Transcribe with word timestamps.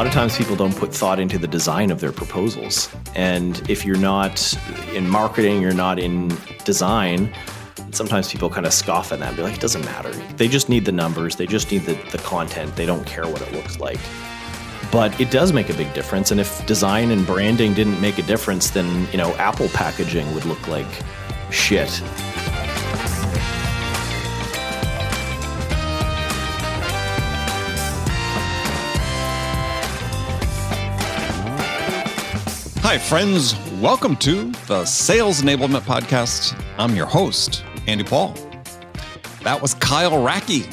Lot 0.00 0.06
of 0.06 0.14
times 0.14 0.38
people 0.38 0.56
don't 0.56 0.74
put 0.76 0.94
thought 0.94 1.20
into 1.20 1.36
the 1.36 1.46
design 1.46 1.90
of 1.90 2.00
their 2.00 2.10
proposals. 2.10 2.88
And 3.14 3.60
if 3.68 3.84
you're 3.84 3.98
not 3.98 4.58
in 4.94 5.06
marketing, 5.06 5.60
you're 5.60 5.74
not 5.74 5.98
in 5.98 6.34
design, 6.64 7.30
sometimes 7.90 8.32
people 8.32 8.48
kind 8.48 8.64
of 8.64 8.72
scoff 8.72 9.12
at 9.12 9.18
that 9.18 9.28
and 9.28 9.36
be 9.36 9.42
like, 9.42 9.56
it 9.56 9.60
doesn't 9.60 9.84
matter. 9.84 10.10
They 10.38 10.48
just 10.48 10.70
need 10.70 10.86
the 10.86 10.92
numbers, 10.92 11.36
they 11.36 11.46
just 11.46 11.70
need 11.70 11.82
the, 11.82 11.98
the 12.12 12.18
content, 12.24 12.76
they 12.76 12.86
don't 12.86 13.04
care 13.04 13.28
what 13.28 13.42
it 13.42 13.52
looks 13.52 13.78
like. 13.78 14.00
But 14.90 15.20
it 15.20 15.30
does 15.30 15.52
make 15.52 15.68
a 15.68 15.74
big 15.74 15.92
difference. 15.92 16.30
And 16.30 16.40
if 16.40 16.64
design 16.64 17.10
and 17.10 17.26
branding 17.26 17.74
didn't 17.74 18.00
make 18.00 18.16
a 18.16 18.22
difference, 18.22 18.70
then, 18.70 19.06
you 19.12 19.18
know, 19.18 19.34
Apple 19.34 19.68
packaging 19.68 20.34
would 20.34 20.46
look 20.46 20.66
like 20.66 20.88
shit. 21.50 22.02
Hi, 32.90 32.98
friends. 32.98 33.54
Welcome 33.80 34.16
to 34.16 34.50
the 34.66 34.84
Sales 34.84 35.42
Enablement 35.42 35.82
Podcast. 35.82 36.60
I'm 36.76 36.96
your 36.96 37.06
host, 37.06 37.64
Andy 37.86 38.02
Paul. 38.02 38.34
That 39.44 39.62
was 39.62 39.74
Kyle 39.74 40.10
Racki. 40.10 40.68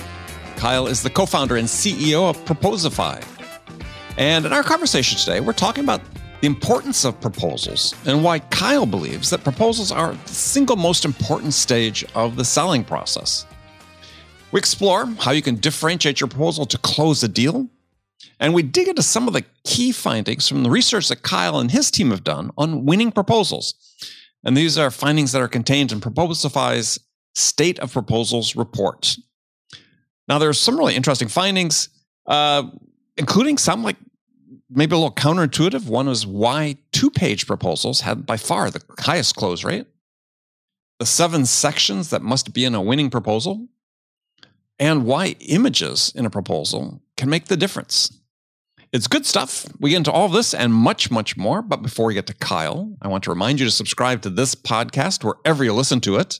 Kyle 0.56 0.88
is 0.88 1.04
the 1.04 1.12
co 1.12 1.28
founder 1.28 1.58
and 1.58 1.68
CEO 1.68 2.28
of 2.28 2.36
Proposify. 2.44 3.24
And 4.18 4.48
in 4.48 4.52
our 4.52 4.64
conversation 4.64 5.20
today, 5.20 5.42
we're 5.42 5.54
talking 5.54 5.84
about 5.84 6.02
the 6.42 6.48
importance 6.48 7.06
of 7.06 7.22
proposals 7.22 7.94
and 8.08 8.24
why 8.24 8.40
Kyle 8.40 8.88
believes 8.88 9.30
that 9.30 9.44
proposals 9.44 9.92
are 9.92 10.16
the 10.16 10.34
single 10.34 10.76
most 10.76 11.06
important 11.06 11.54
stage 11.54 12.04
of 12.16 12.36
the 12.36 12.44
selling 12.44 12.84
process. 12.84 13.46
We 14.52 14.58
explore 14.58 15.06
how 15.20 15.34
you 15.34 15.44
can 15.44 15.58
differentiate 15.58 16.20
your 16.20 16.30
proposal 16.30 16.66
to 16.66 16.80
close 16.80 17.22
a 17.22 17.28
deal 17.28 17.70
and 18.40 18.54
we 18.54 18.64
dig 18.64 18.88
into 18.88 19.04
some 19.04 19.28
of 19.28 19.34
the 19.34 19.46
key 19.64 19.92
findings 19.92 20.48
from 20.48 20.64
the 20.64 20.70
research 20.70 21.10
that 21.10 21.24
Kyle 21.24 21.60
and 21.60 21.72
his 21.72 21.90
team 21.92 22.12
have 22.12 22.24
done 22.24 22.52
on 22.58 22.86
winning 22.86 23.12
proposals. 23.12 23.74
And 24.44 24.56
these 24.56 24.78
are 24.78 24.92
findings 24.92 25.32
that 25.32 25.42
are 25.42 25.48
contained 25.48 25.92
in 25.92 26.00
Proposify's 26.00 27.00
State 27.36 27.80
of 27.80 27.92
Proposals 27.92 28.56
report. 28.56 29.18
Now, 30.28 30.40
there's 30.40 30.60
some 30.60 30.78
really 30.78 30.96
interesting 30.96 31.28
findings, 31.28 31.90
uh, 32.26 32.64
including 33.18 33.58
some 33.58 33.84
like 33.84 33.98
maybe 34.70 34.94
a 34.94 34.98
little 34.98 35.12
counterintuitive. 35.12 35.88
One 35.88 36.08
is 36.08 36.26
why 36.28 36.78
two 36.92 37.10
page 37.10 37.48
proposals 37.48 38.02
had 38.02 38.26
by 38.26 38.38
far 38.38 38.70
the 38.70 38.84
highest 39.00 39.36
close 39.36 39.64
rate, 39.64 39.88
the 41.00 41.06
seven 41.06 41.46
sections 41.46 42.10
that 42.10 42.22
must 42.22 42.54
be 42.54 42.66
in 42.66 42.76
a 42.76 42.82
winning 42.82 43.10
proposal, 43.10 43.68
and 44.80 45.06
why 45.06 45.36
images 45.40 46.12
in 46.16 46.26
a 46.26 46.30
proposal 46.30 47.02
can 47.18 47.30
make 47.30 47.46
the 47.46 47.58
difference. 47.58 48.18
It's 48.94 49.08
good 49.08 49.26
stuff. 49.26 49.66
We 49.80 49.90
get 49.90 49.98
into 49.98 50.12
all 50.12 50.28
of 50.28 50.32
this 50.32 50.54
and 50.54 50.74
much, 50.74 51.12
much 51.12 51.36
more. 51.36 51.62
But 51.62 51.82
before 51.82 52.06
we 52.06 52.14
get 52.14 52.28
to 52.28 52.34
Kyle, 52.34 52.96
I 53.02 53.10
want 53.10 53.26
to 53.26 53.30
remind 53.30 53.60
you 53.60 53.66
to 53.66 53.72
subscribe 53.72 54.22
to 54.22 54.30
this 54.30 54.56
podcast 54.56 55.24
wherever 55.24 55.64
you 55.64 55.74
listen 55.74 56.00
to 56.02 56.16
it. 56.16 56.40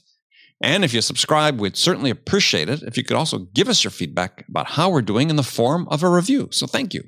And 0.60 0.84
if 0.84 0.92
you 0.92 1.00
subscribe, 1.02 1.60
we'd 1.60 1.76
certainly 1.76 2.10
appreciate 2.10 2.68
it 2.68 2.82
if 2.82 2.96
you 2.96 3.04
could 3.04 3.16
also 3.16 3.38
give 3.38 3.68
us 3.68 3.84
your 3.84 3.90
feedback 3.90 4.44
about 4.48 4.70
how 4.70 4.90
we're 4.90 5.02
doing 5.02 5.30
in 5.30 5.36
the 5.36 5.42
form 5.42 5.86
of 5.88 6.02
a 6.02 6.08
review. 6.08 6.48
So 6.50 6.66
thank 6.66 6.94
you. 6.94 7.04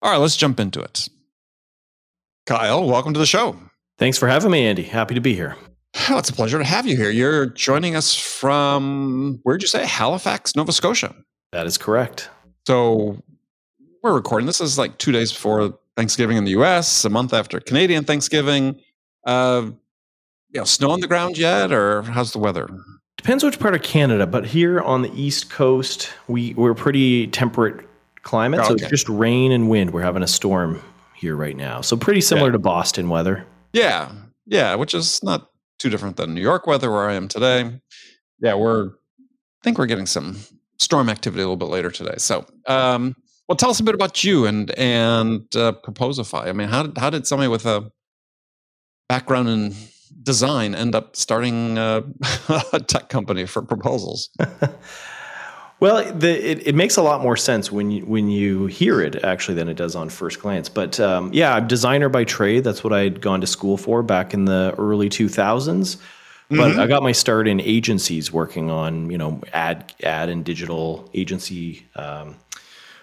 All 0.00 0.12
right, 0.12 0.18
let's 0.18 0.36
jump 0.36 0.60
into 0.60 0.80
it. 0.80 1.08
Kyle, 2.46 2.86
welcome 2.86 3.12
to 3.12 3.20
the 3.20 3.26
show. 3.26 3.58
Thanks 3.98 4.16
for 4.16 4.28
having 4.28 4.50
me, 4.50 4.64
Andy. 4.64 4.84
Happy 4.84 5.14
to 5.14 5.20
be 5.20 5.34
here. 5.34 5.56
Oh, 6.08 6.16
it's 6.18 6.30
a 6.30 6.32
pleasure 6.32 6.58
to 6.58 6.64
have 6.64 6.86
you 6.86 6.96
here. 6.96 7.10
You're 7.10 7.46
joining 7.46 7.96
us 7.96 8.14
from, 8.14 9.40
where'd 9.42 9.60
you 9.60 9.68
say? 9.68 9.84
Halifax, 9.84 10.54
Nova 10.54 10.72
Scotia. 10.72 11.14
That 11.52 11.66
is 11.66 11.76
correct. 11.76 12.30
So 12.68 13.16
we're 14.02 14.12
recording. 14.12 14.44
This 14.44 14.60
is 14.60 14.76
like 14.76 14.98
two 14.98 15.10
days 15.10 15.32
before 15.32 15.78
Thanksgiving 15.96 16.36
in 16.36 16.44
the 16.44 16.50
U.S., 16.50 17.02
a 17.06 17.08
month 17.08 17.32
after 17.32 17.60
Canadian 17.60 18.04
Thanksgiving. 18.04 18.78
Uh, 19.24 19.70
you 20.50 20.60
know, 20.60 20.64
snow 20.64 20.90
on 20.90 21.00
the 21.00 21.06
ground 21.06 21.38
yet, 21.38 21.72
or 21.72 22.02
how's 22.02 22.32
the 22.32 22.38
weather? 22.38 22.68
Depends 23.16 23.42
which 23.42 23.58
part 23.58 23.74
of 23.74 23.80
Canada, 23.80 24.26
but 24.26 24.44
here 24.44 24.80
on 24.80 25.00
the 25.00 25.10
East 25.18 25.48
Coast, 25.48 26.10
we 26.26 26.52
we're 26.58 26.74
pretty 26.74 27.28
temperate 27.28 27.88
climate, 28.20 28.62
so 28.66 28.74
it's 28.74 28.86
just 28.90 29.08
rain 29.08 29.50
and 29.50 29.70
wind. 29.70 29.94
We're 29.94 30.02
having 30.02 30.22
a 30.22 30.28
storm 30.28 30.82
here 31.16 31.36
right 31.36 31.56
now, 31.56 31.80
so 31.80 31.96
pretty 31.96 32.20
similar 32.20 32.48
yeah. 32.48 32.52
to 32.52 32.58
Boston 32.58 33.08
weather. 33.08 33.46
Yeah, 33.72 34.12
yeah, 34.44 34.74
which 34.74 34.92
is 34.92 35.22
not 35.22 35.48
too 35.78 35.88
different 35.88 36.18
than 36.18 36.34
New 36.34 36.42
York 36.42 36.66
weather 36.66 36.90
where 36.90 37.08
I 37.08 37.14
am 37.14 37.28
today. 37.28 37.80
Yeah, 38.40 38.56
we're 38.56 38.88
I 38.88 39.64
think 39.64 39.78
we're 39.78 39.86
getting 39.86 40.04
some 40.04 40.36
storm 40.78 41.08
activity 41.08 41.42
a 41.42 41.44
little 41.44 41.56
bit 41.56 41.68
later 41.68 41.90
today. 41.90 42.14
So, 42.18 42.46
um, 42.66 43.16
well, 43.48 43.56
tell 43.56 43.70
us 43.70 43.80
a 43.80 43.82
bit 43.82 43.94
about 43.94 44.24
you 44.24 44.46
and 44.46 44.70
and 44.72 45.44
uh, 45.56 45.72
Proposify. 45.84 46.48
I 46.48 46.52
mean, 46.52 46.68
how 46.68 46.84
did 46.84 46.98
how 46.98 47.10
did 47.10 47.26
somebody 47.26 47.48
with 47.48 47.66
a 47.66 47.90
background 49.08 49.48
in 49.48 49.74
design 50.22 50.74
end 50.74 50.94
up 50.94 51.16
starting 51.16 51.78
uh, 51.78 52.02
a 52.72 52.80
tech 52.80 53.08
company 53.08 53.46
for 53.46 53.62
proposals? 53.62 54.28
well, 55.80 56.12
the, 56.12 56.50
it, 56.50 56.66
it 56.66 56.74
makes 56.74 56.96
a 56.96 57.02
lot 57.02 57.22
more 57.22 57.36
sense 57.36 57.72
when 57.72 57.90
you 57.90 58.04
when 58.04 58.28
you 58.28 58.66
hear 58.66 59.00
it 59.00 59.24
actually 59.24 59.54
than 59.54 59.68
it 59.68 59.78
does 59.78 59.96
on 59.96 60.10
first 60.10 60.40
glance. 60.40 60.68
But 60.68 61.00
um, 61.00 61.30
yeah, 61.32 61.54
I'm 61.54 61.66
designer 61.66 62.10
by 62.10 62.24
trade. 62.24 62.64
That's 62.64 62.84
what 62.84 62.92
I'd 62.92 63.22
gone 63.22 63.40
to 63.40 63.46
school 63.46 63.78
for 63.78 64.02
back 64.02 64.34
in 64.34 64.44
the 64.44 64.74
early 64.76 65.08
2000s. 65.08 65.96
But 66.50 66.72
mm-hmm. 66.72 66.80
I 66.80 66.86
got 66.86 67.02
my 67.02 67.12
start 67.12 67.46
in 67.46 67.60
agencies 67.60 68.32
working 68.32 68.70
on 68.70 69.10
you 69.10 69.18
know 69.18 69.40
ad 69.52 69.92
ad 70.02 70.28
and 70.28 70.44
digital 70.44 71.08
agency. 71.14 71.86
Um, 71.94 72.36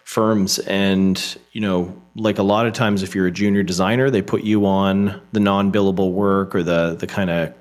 firms 0.06 0.60
and 0.60 1.36
you 1.52 1.60
know 1.60 2.00
like 2.16 2.38
a 2.38 2.44
lot 2.44 2.68
of 2.68 2.74
times 2.74 3.02
if 3.02 3.16
you're 3.16 3.26
a 3.26 3.32
junior 3.32 3.64
designer 3.64 4.12
they 4.12 4.22
put 4.22 4.44
you 4.44 4.68
on 4.68 5.20
the 5.32 5.40
non-billable 5.40 6.12
work 6.12 6.54
or 6.54 6.62
the 6.62 6.96
the 7.00 7.08
kind 7.08 7.32
of 7.32 7.52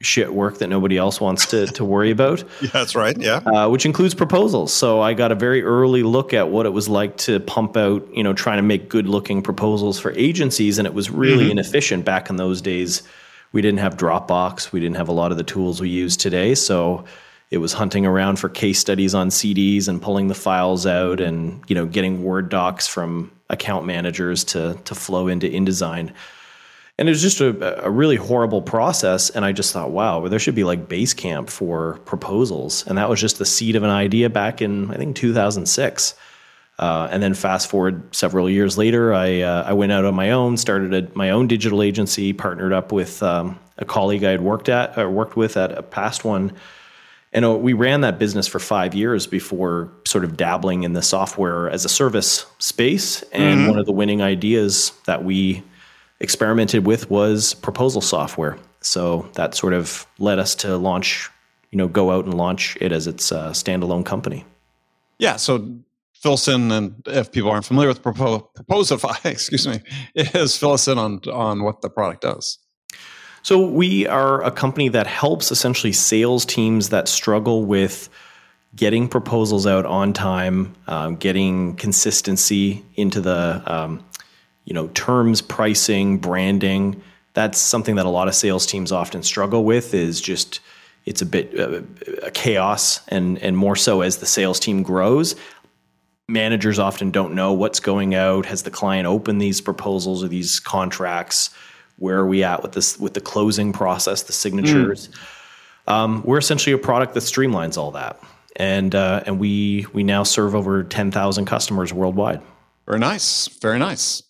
shit 0.00 0.32
work 0.32 0.58
that 0.58 0.68
nobody 0.68 0.96
else 0.96 1.20
wants 1.20 1.46
to 1.46 1.66
to 1.66 1.84
worry 1.84 2.10
about 2.12 2.44
yeah 2.62 2.70
that's 2.72 2.94
right 2.94 3.20
yeah 3.20 3.38
uh, 3.38 3.68
which 3.68 3.84
includes 3.84 4.14
proposals 4.14 4.72
so 4.72 5.00
i 5.00 5.12
got 5.12 5.32
a 5.32 5.34
very 5.34 5.64
early 5.64 6.04
look 6.04 6.32
at 6.32 6.48
what 6.48 6.64
it 6.64 6.70
was 6.70 6.88
like 6.88 7.16
to 7.16 7.40
pump 7.40 7.76
out 7.76 8.06
you 8.14 8.22
know 8.22 8.32
trying 8.32 8.58
to 8.58 8.62
make 8.62 8.88
good 8.88 9.08
looking 9.08 9.42
proposals 9.42 9.98
for 9.98 10.12
agencies 10.12 10.78
and 10.78 10.86
it 10.86 10.94
was 10.94 11.10
really 11.10 11.44
mm-hmm. 11.44 11.58
inefficient 11.58 12.04
back 12.04 12.30
in 12.30 12.36
those 12.36 12.62
days 12.62 13.02
we 13.52 13.62
didn't 13.62 13.80
have 13.80 13.96
dropbox 13.96 14.72
we 14.72 14.80
didn't 14.80 14.96
have 14.96 15.08
a 15.08 15.12
lot 15.12 15.30
of 15.30 15.36
the 15.36 15.44
tools 15.44 15.80
we 15.80 15.88
use 15.88 16.16
today 16.16 16.54
so 16.54 17.04
it 17.50 17.58
was 17.58 17.72
hunting 17.72 18.06
around 18.06 18.38
for 18.38 18.48
case 18.48 18.78
studies 18.78 19.14
on 19.14 19.28
CDs 19.28 19.88
and 19.88 20.00
pulling 20.00 20.28
the 20.28 20.34
files 20.34 20.86
out 20.86 21.20
and 21.20 21.62
you 21.68 21.74
know 21.74 21.84
getting 21.86 22.22
Word 22.22 22.48
docs 22.48 22.86
from 22.86 23.30
account 23.50 23.86
managers 23.86 24.44
to 24.44 24.78
to 24.84 24.94
flow 24.94 25.28
into 25.28 25.48
InDesign. 25.48 26.12
And 26.98 27.08
it 27.08 27.12
was 27.12 27.22
just 27.22 27.40
a, 27.40 27.84
a 27.84 27.90
really 27.90 28.16
horrible 28.16 28.60
process. 28.60 29.30
And 29.30 29.42
I 29.42 29.52
just 29.52 29.72
thought, 29.72 29.90
wow, 29.90 30.28
there 30.28 30.38
should 30.38 30.54
be 30.54 30.64
like 30.64 30.86
Basecamp 30.86 31.48
for 31.48 31.98
proposals. 32.04 32.86
And 32.86 32.98
that 32.98 33.08
was 33.08 33.18
just 33.18 33.38
the 33.38 33.46
seed 33.46 33.74
of 33.74 33.82
an 33.82 33.90
idea 33.90 34.28
back 34.28 34.60
in 34.60 34.90
I 34.90 34.96
think 34.96 35.16
2006. 35.16 36.14
Uh, 36.80 37.06
and 37.12 37.22
then 37.22 37.34
fast 37.34 37.68
forward 37.68 38.02
several 38.12 38.48
years 38.48 38.78
later, 38.78 39.12
I 39.12 39.42
uh, 39.42 39.64
I 39.70 39.74
went 39.74 39.92
out 39.92 40.06
on 40.06 40.14
my 40.14 40.30
own, 40.32 40.56
started 40.56 40.94
a, 40.94 41.02
my 41.14 41.28
own 41.30 41.46
digital 41.46 41.82
agency, 41.82 42.32
partnered 42.32 42.72
up 42.72 42.90
with 42.90 43.22
um, 43.22 43.58
a 43.76 43.84
colleague 43.84 44.24
I 44.24 44.30
had 44.30 44.40
worked 44.40 44.70
at 44.70 44.96
or 44.96 45.10
worked 45.10 45.36
with 45.36 45.56
at 45.56 45.72
a 45.72 45.82
past 45.82 46.24
one 46.24 46.52
And 47.32 47.44
uh, 47.44 47.54
we 47.54 47.72
ran 47.72 48.00
that 48.00 48.18
business 48.18 48.46
for 48.46 48.58
five 48.58 48.94
years 48.94 49.26
before 49.26 49.92
sort 50.04 50.24
of 50.24 50.36
dabbling 50.36 50.82
in 50.82 50.94
the 50.94 51.02
software 51.02 51.70
as 51.70 51.84
a 51.84 51.88
service 51.88 52.44
space. 52.58 53.22
And 53.32 53.60
mm-hmm. 53.60 53.70
one 53.70 53.78
of 53.78 53.86
the 53.86 53.92
winning 53.92 54.20
ideas 54.20 54.92
that 55.06 55.24
we 55.24 55.62
experimented 56.18 56.86
with 56.86 57.08
was 57.08 57.54
proposal 57.54 58.00
software. 58.00 58.58
So 58.80 59.28
that 59.34 59.54
sort 59.54 59.74
of 59.74 60.06
led 60.18 60.38
us 60.38 60.54
to 60.56 60.76
launch, 60.76 61.30
you 61.70 61.78
know, 61.78 61.86
go 61.86 62.10
out 62.10 62.24
and 62.24 62.34
launch 62.34 62.76
it 62.80 62.90
as 62.90 63.06
its 63.06 63.30
uh, 63.30 63.50
standalone 63.50 64.04
company. 64.04 64.44
Yeah. 65.18 65.36
So 65.36 65.68
in, 66.48 66.70
and 66.70 67.02
if 67.06 67.32
people 67.32 67.50
aren't 67.50 67.64
familiar 67.64 67.88
with 67.88 68.02
Proposify, 68.02 69.24
excuse 69.30 69.66
me, 69.66 69.80
is 70.14 70.56
fill 70.56 70.72
us 70.72 70.88
in 70.88 70.98
on 70.98 71.20
on 71.32 71.62
what 71.62 71.80
the 71.80 71.90
product 71.90 72.22
does. 72.22 72.58
So 73.42 73.66
we 73.66 74.06
are 74.06 74.44
a 74.44 74.50
company 74.50 74.88
that 74.90 75.06
helps 75.06 75.50
essentially 75.50 75.92
sales 75.92 76.44
teams 76.44 76.90
that 76.90 77.08
struggle 77.08 77.64
with 77.64 78.10
getting 78.76 79.08
proposals 79.08 79.66
out 79.66 79.86
on 79.86 80.12
time, 80.12 80.74
um, 80.86 81.16
getting 81.16 81.74
consistency 81.76 82.84
into 82.96 83.20
the 83.20 83.62
um, 83.66 84.04
you 84.64 84.74
know 84.74 84.88
terms, 84.88 85.40
pricing, 85.40 86.18
branding. 86.18 87.02
That's 87.32 87.58
something 87.58 87.96
that 87.96 88.06
a 88.06 88.10
lot 88.10 88.28
of 88.28 88.34
sales 88.34 88.66
teams 88.66 88.92
often 88.92 89.22
struggle 89.22 89.64
with. 89.64 89.94
Is 89.94 90.20
just 90.20 90.60
it's 91.06 91.22
a 91.22 91.26
bit 91.26 91.58
uh, 91.58 91.82
a 92.22 92.30
chaos, 92.30 93.00
and 93.08 93.38
and 93.38 93.56
more 93.56 93.76
so 93.76 94.02
as 94.02 94.18
the 94.18 94.26
sales 94.26 94.60
team 94.60 94.82
grows. 94.82 95.34
Managers 96.30 96.78
often 96.78 97.10
don't 97.10 97.34
know 97.34 97.52
what's 97.52 97.80
going 97.80 98.14
out. 98.14 98.46
Has 98.46 98.62
the 98.62 98.70
client 98.70 99.06
opened 99.06 99.40
these 99.40 99.60
proposals 99.60 100.22
or 100.24 100.28
these 100.28 100.60
contracts? 100.60 101.50
where 102.00 102.18
are 102.18 102.26
we 102.26 102.42
at 102.42 102.62
with 102.62 102.72
this 102.72 102.98
with 102.98 103.14
the 103.14 103.20
closing 103.20 103.72
process, 103.72 104.22
the 104.22 104.32
signatures. 104.32 105.08
Mm. 105.08 105.92
Um, 105.92 106.22
we're 106.24 106.38
essentially 106.38 106.72
a 106.72 106.78
product 106.78 107.14
that 107.14 107.20
streamlines 107.20 107.76
all 107.76 107.92
that, 107.92 108.20
and 108.56 108.94
uh, 108.94 109.22
and 109.26 109.38
we 109.38 109.86
we 109.92 110.02
now 110.02 110.24
serve 110.24 110.54
over 110.54 110.82
ten 110.82 111.10
thousand 111.10 111.44
customers 111.44 111.92
worldwide. 111.92 112.40
Very 112.86 112.98
nice, 112.98 113.48
very 113.60 113.78
nice. 113.78 114.22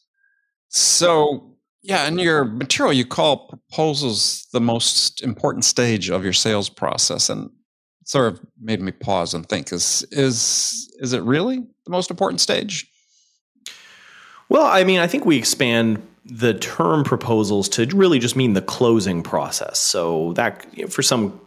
So 0.69 1.57
yeah, 1.83 2.07
in 2.07 2.19
your 2.19 2.45
material, 2.45 2.93
you 2.93 3.07
call 3.07 3.49
proposals 3.49 4.49
the 4.53 4.61
most 4.61 5.23
important 5.23 5.65
stage 5.65 6.11
of 6.11 6.25
your 6.25 6.33
sales 6.33 6.69
process, 6.69 7.31
and 7.31 7.51
sort 8.05 8.33
of 8.33 8.41
made 8.61 8.81
me 8.81 8.91
pause 8.91 9.33
and 9.33 9.49
think: 9.49 9.73
is 9.73 10.05
is 10.11 10.93
is 10.99 11.13
it 11.13 11.23
really 11.23 11.65
the 11.91 11.97
most 11.97 12.11
important 12.11 12.41
stage? 12.41 12.87
Well, 14.49 14.67
I 14.67 14.85
mean, 14.85 14.99
I 14.99 15.07
think 15.07 15.27
we 15.27 15.37
expand 15.37 16.03
the 16.25 16.55
term 16.55 17.05
proposals 17.05 17.69
to 17.71 17.87
really 17.87 18.19
just 18.19 18.37
mean 18.37 18.53
the 18.53 18.63
closing 18.63 19.23
process. 19.23 19.79
So 19.79 20.33
that 20.35 20.91
for 20.91 21.03
some 21.03 21.41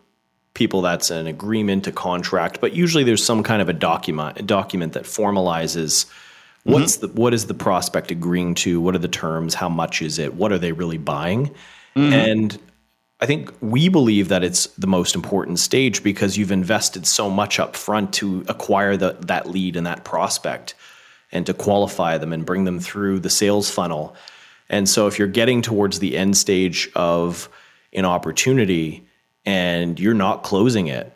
people 0.53 0.81
that's 0.81 1.09
an 1.09 1.27
agreement, 1.27 1.87
a 1.87 1.91
contract, 1.91 2.59
but 2.61 2.73
usually 2.73 3.03
there's 3.03 3.23
some 3.23 3.43
kind 3.43 3.61
of 3.61 3.69
a 3.69 3.73
document 3.73 4.39
a 4.39 4.43
document 4.43 4.93
that 4.93 5.03
formalizes 5.03 6.05
what's 6.63 6.97
mm-hmm. 6.97 7.13
the 7.13 7.21
what 7.21 7.33
is 7.33 7.47
the 7.47 7.53
prospect 7.53 8.11
agreeing 8.11 8.55
to, 8.55 8.81
what 8.81 8.95
are 8.95 8.99
the 8.99 9.07
terms, 9.07 9.53
how 9.53 9.69
much 9.69 10.01
is 10.01 10.19
it, 10.19 10.33
what 10.35 10.51
are 10.51 10.59
they 10.59 10.71
really 10.71 10.97
buying? 10.97 11.47
Mm-hmm. 11.95 12.13
And 12.13 12.59
I 13.23 13.25
think 13.25 13.53
we 13.61 13.89
believe 13.89 14.27
that 14.27 14.43
it's 14.43 14.67
the 14.77 14.87
most 14.87 15.15
important 15.15 15.59
stage 15.59 16.03
because 16.03 16.37
you've 16.37 16.51
invested 16.51 17.07
so 17.07 17.29
much 17.29 17.59
up 17.59 17.75
front 17.75 18.13
to 18.15 18.43
acquire 18.47 18.97
the, 18.97 19.13
that 19.21 19.49
lead 19.49 19.75
and 19.75 19.87
that 19.87 20.03
prospect 20.03 20.75
and 21.31 21.45
to 21.45 21.53
qualify 21.53 22.17
them 22.17 22.33
and 22.33 22.45
bring 22.45 22.65
them 22.65 22.79
through 22.79 23.19
the 23.19 23.29
sales 23.29 23.69
funnel 23.71 24.15
and 24.69 24.87
so 24.87 25.07
if 25.07 25.19
you're 25.19 25.27
getting 25.27 25.61
towards 25.61 25.99
the 25.99 26.17
end 26.17 26.37
stage 26.37 26.89
of 26.95 27.49
an 27.93 28.05
opportunity 28.05 29.07
and 29.45 29.99
you're 29.99 30.13
not 30.13 30.43
closing 30.43 30.87
it, 30.87 31.15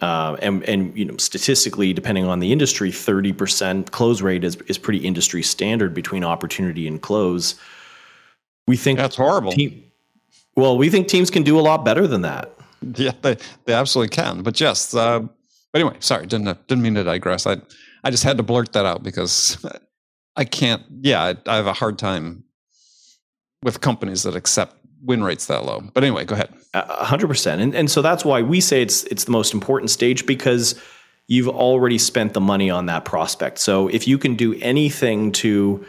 uh, 0.00 0.36
and 0.40 0.62
and 0.64 0.96
you 0.96 1.04
know 1.04 1.16
statistically, 1.18 1.92
depending 1.92 2.24
on 2.24 2.40
the 2.40 2.52
industry, 2.52 2.90
thirty 2.90 3.32
percent 3.32 3.90
close 3.90 4.22
rate 4.22 4.42
is 4.42 4.56
is 4.68 4.78
pretty 4.78 5.00
industry 5.00 5.42
standard 5.42 5.92
between 5.92 6.24
opportunity 6.24 6.86
and 6.86 7.00
close. 7.00 7.56
We 8.66 8.76
think 8.76 8.98
that's 8.98 9.16
horrible. 9.16 9.52
Team, 9.52 9.84
well, 10.56 10.76
we 10.76 10.90
think 10.90 11.08
teams 11.08 11.30
can 11.30 11.42
do 11.42 11.58
a 11.58 11.62
lot 11.62 11.84
better 11.84 12.06
than 12.06 12.22
that. 12.22 12.52
Yeah, 12.96 13.12
they 13.22 13.36
they 13.64 13.72
absolutely 13.72 14.14
can. 14.14 14.42
But 14.42 14.60
yes, 14.60 14.94
uh, 14.94 15.20
but 15.20 15.80
anyway, 15.80 15.96
sorry, 16.00 16.26
didn't 16.26 16.66
didn't 16.66 16.82
mean 16.82 16.94
to 16.94 17.04
digress. 17.04 17.46
I 17.46 17.56
I 18.02 18.10
just 18.10 18.24
had 18.24 18.36
to 18.36 18.42
blurt 18.42 18.72
that 18.74 18.84
out 18.84 19.02
because 19.02 19.64
I 20.36 20.44
can't. 20.44 20.82
Yeah, 21.00 21.22
I, 21.22 21.36
I 21.46 21.56
have 21.56 21.66
a 21.66 21.72
hard 21.72 21.98
time 21.98 22.44
with 23.62 23.80
companies 23.80 24.24
that 24.24 24.36
accept 24.36 24.76
win 25.02 25.22
rates 25.22 25.46
that 25.46 25.64
low. 25.64 25.82
But 25.92 26.04
anyway, 26.04 26.24
go 26.24 26.34
ahead. 26.34 26.50
hundred 26.74 27.28
percent. 27.28 27.60
And 27.60 27.74
and 27.74 27.90
so 27.90 28.02
that's 28.02 28.24
why 28.24 28.42
we 28.42 28.60
say 28.60 28.82
it's 28.82 29.04
it's 29.04 29.24
the 29.24 29.32
most 29.32 29.54
important 29.54 29.90
stage 29.90 30.26
because 30.26 30.80
you've 31.26 31.48
already 31.48 31.98
spent 31.98 32.34
the 32.34 32.40
money 32.40 32.70
on 32.70 32.86
that 32.86 33.04
prospect. 33.04 33.58
So 33.58 33.88
if 33.88 34.06
you 34.06 34.18
can 34.18 34.34
do 34.34 34.54
anything 34.60 35.32
to 35.32 35.86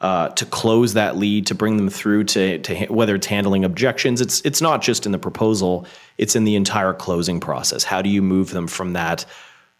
uh, 0.00 0.28
to 0.30 0.46
close 0.46 0.94
that 0.94 1.16
lead, 1.16 1.46
to 1.46 1.54
bring 1.54 1.76
them 1.76 1.88
through 1.88 2.24
to, 2.24 2.58
to 2.58 2.86
whether 2.86 3.16
it's 3.16 3.26
handling 3.26 3.64
objections, 3.64 4.20
it's 4.20 4.40
it's 4.42 4.60
not 4.60 4.82
just 4.82 5.06
in 5.06 5.12
the 5.12 5.18
proposal; 5.18 5.86
it's 6.18 6.36
in 6.36 6.44
the 6.44 6.56
entire 6.56 6.92
closing 6.92 7.40
process. 7.40 7.84
How 7.84 8.02
do 8.02 8.08
you 8.08 8.22
move 8.22 8.50
them 8.50 8.66
from 8.66 8.92
that? 8.92 9.24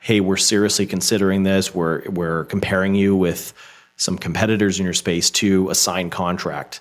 Hey, 0.00 0.20
we're 0.20 0.36
seriously 0.36 0.86
considering 0.86 1.42
this. 1.44 1.74
We're 1.74 2.08
we're 2.10 2.44
comparing 2.46 2.94
you 2.94 3.14
with 3.14 3.52
some 3.96 4.18
competitors 4.18 4.78
in 4.78 4.84
your 4.84 4.94
space 4.94 5.30
to 5.30 5.70
a 5.70 5.74
signed 5.74 6.12
contract 6.12 6.80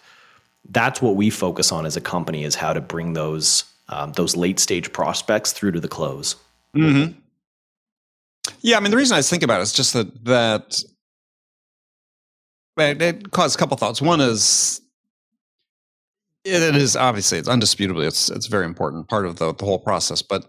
that's 0.69 1.01
what 1.01 1.15
we 1.15 1.29
focus 1.29 1.71
on 1.71 1.85
as 1.85 1.95
a 1.95 2.01
company 2.01 2.43
is 2.43 2.55
how 2.55 2.73
to 2.73 2.81
bring 2.81 3.13
those 3.13 3.63
um, 3.89 4.11
those 4.13 4.35
late 4.35 4.59
stage 4.59 4.91
prospects 4.91 5.53
through 5.53 5.71
to 5.71 5.79
the 5.79 5.87
close. 5.87 6.35
Mm-hmm. 6.75 7.17
Yeah, 8.61 8.77
I 8.77 8.79
mean 8.79 8.91
the 8.91 8.97
reason 8.97 9.17
I 9.17 9.21
think 9.21 9.43
about 9.43 9.59
it 9.59 9.63
is 9.63 9.73
just 9.73 9.93
that 9.93 10.25
that 10.25 10.83
it, 12.77 13.01
it 13.01 13.31
caused 13.31 13.55
a 13.55 13.59
couple 13.59 13.77
thoughts. 13.77 14.01
One 14.01 14.21
is 14.21 14.81
it, 16.43 16.75
is 16.75 16.95
obviously 16.95 17.37
it's 17.37 17.49
undisputably 17.49 18.07
it's 18.07 18.29
it's 18.29 18.47
very 18.47 18.65
important 18.65 19.09
part 19.09 19.25
of 19.25 19.37
the, 19.37 19.53
the 19.53 19.65
whole 19.65 19.79
process. 19.79 20.21
But 20.21 20.45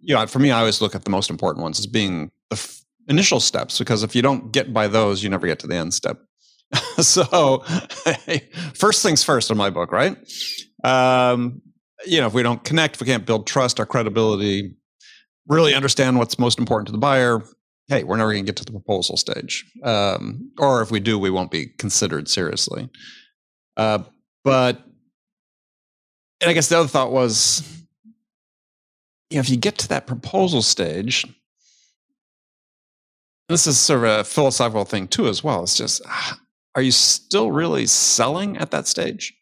you 0.00 0.14
know, 0.14 0.26
for 0.26 0.38
me, 0.38 0.50
I 0.50 0.60
always 0.60 0.80
look 0.80 0.94
at 0.94 1.04
the 1.04 1.10
most 1.10 1.30
important 1.30 1.62
ones 1.62 1.78
as 1.78 1.86
being 1.86 2.30
the 2.48 2.56
f- 2.56 2.80
initial 3.08 3.40
steps 3.40 3.78
because 3.78 4.02
if 4.02 4.14
you 4.16 4.22
don't 4.22 4.52
get 4.52 4.72
by 4.72 4.88
those, 4.88 5.22
you 5.22 5.28
never 5.28 5.46
get 5.46 5.58
to 5.60 5.66
the 5.66 5.76
end 5.76 5.94
step. 5.94 6.18
so 6.98 7.58
first 8.74 9.02
things 9.02 9.24
first 9.24 9.50
in 9.50 9.56
my 9.56 9.70
book 9.70 9.90
right 9.90 10.16
um, 10.84 11.60
you 12.06 12.20
know 12.20 12.28
if 12.28 12.32
we 12.32 12.42
don't 12.42 12.62
connect 12.62 12.94
if 12.94 13.00
we 13.00 13.06
can't 13.06 13.26
build 13.26 13.46
trust 13.46 13.80
our 13.80 13.86
credibility 13.86 14.76
really 15.48 15.74
understand 15.74 16.16
what's 16.16 16.38
most 16.38 16.58
important 16.60 16.86
to 16.86 16.92
the 16.92 16.98
buyer 16.98 17.42
hey 17.90 18.02
we're 18.02 18.16
never 18.16 18.32
going 18.32 18.44
to 18.44 18.48
get 18.50 18.56
to 18.56 18.64
the 18.64 18.72
proposal 18.72 19.16
stage 19.16 19.70
um, 19.84 20.50
or 20.58 20.80
if 20.80 20.90
we 20.90 20.98
do 20.98 21.18
we 21.18 21.30
won't 21.30 21.50
be 21.50 21.66
considered 21.66 22.28
seriously 22.28 22.88
uh, 23.76 23.98
but 24.42 24.82
and 26.40 26.48
i 26.48 26.54
guess 26.54 26.68
the 26.68 26.78
other 26.78 26.88
thought 26.88 27.12
was 27.12 27.62
you 29.28 29.36
know 29.36 29.40
if 29.40 29.50
you 29.50 29.58
get 29.58 29.76
to 29.76 29.88
that 29.88 30.06
proposal 30.06 30.62
stage 30.62 31.26
this 33.50 33.66
is 33.66 33.78
sort 33.78 34.04
of 34.04 34.20
a 34.20 34.24
philosophical 34.24 34.84
thing 34.86 35.06
too 35.06 35.28
as 35.28 35.44
well 35.44 35.62
it's 35.62 35.76
just 35.76 36.00
are 36.74 36.82
you 36.82 36.92
still 36.92 37.50
really 37.50 37.86
selling 37.86 38.56
at 38.58 38.70
that 38.70 38.86
stage? 38.86 39.34